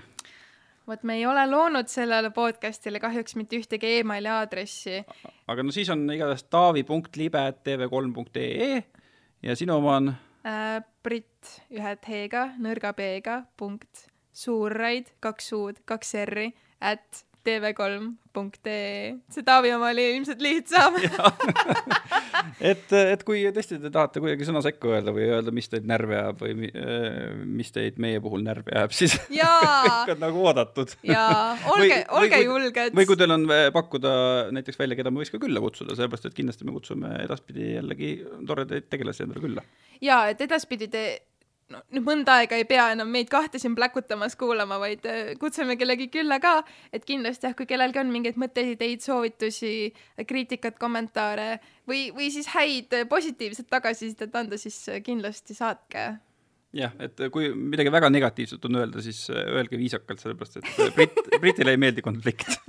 [0.89, 4.95] vot me ei ole loonud sellele podcast'ile kahjuks mitte ühtegi emaili aadressi.
[5.47, 8.83] aga no siis on igatahes taavi.libe.tv3.ee
[9.45, 10.05] ja sinu oma on
[10.45, 16.49] äh, Brit ühe T-ga, nõrga B-ga, punkt, suurraid, kaks U-d, kaks R-i,
[16.81, 19.15] at tv3.ee.
[19.33, 20.97] see Taavi oma oli ilmselt lihtsam.
[22.71, 26.17] et, et kui tõesti te tahate kuidagi sõna sekka öelda või öelda, mis teid närvi
[26.19, 30.93] ajab või äh, mis teid meie puhul närvi ajab, siis kõik, on nagu oodatud.
[31.07, 33.07] jaa, olge olge julged või.
[33.09, 34.11] kui teil on äh, pakkuda
[34.55, 38.13] näiteks välja, keda me võiks ka külla kutsuda, sellepärast et kindlasti me kutsume edaspidi jällegi
[38.47, 39.65] toredaid tegelasi endale külla.
[40.05, 41.05] jaa, et edaspidi te
[41.73, 45.75] no nüüd mõnda aega ei pea enam meid kahte siin pläkutamas kuulama, vaid äh, kutsume
[45.79, 46.63] kellegi külla ka,
[46.93, 49.73] et kindlasti jah, kui kellelgi on mingeid mõtteid, ideid, soovitusi,
[50.29, 51.59] kriitikat, kommentaare
[51.89, 56.07] või, või siis häid äh, positiivset tagasisidet anda, siis äh, kindlasti saatke.
[56.73, 61.13] jah, et kui midagi väga negatiivset on öelda, siis öelge viisakalt, sellepärast et äh, Brit,
[61.41, 62.49] Britile ei meeldi konflikt.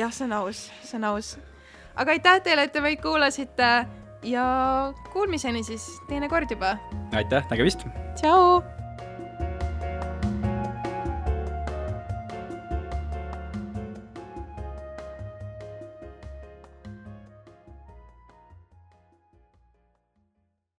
[0.00, 1.38] jah, see on aus, see on aus.
[1.96, 3.70] aga aitäh teile, et te meid kuulasite
[4.22, 4.44] ja
[5.12, 6.76] kuulmiseni siis teinekord juba.
[7.12, 7.86] aitäh, nägemist.
[8.20, 8.79] tšau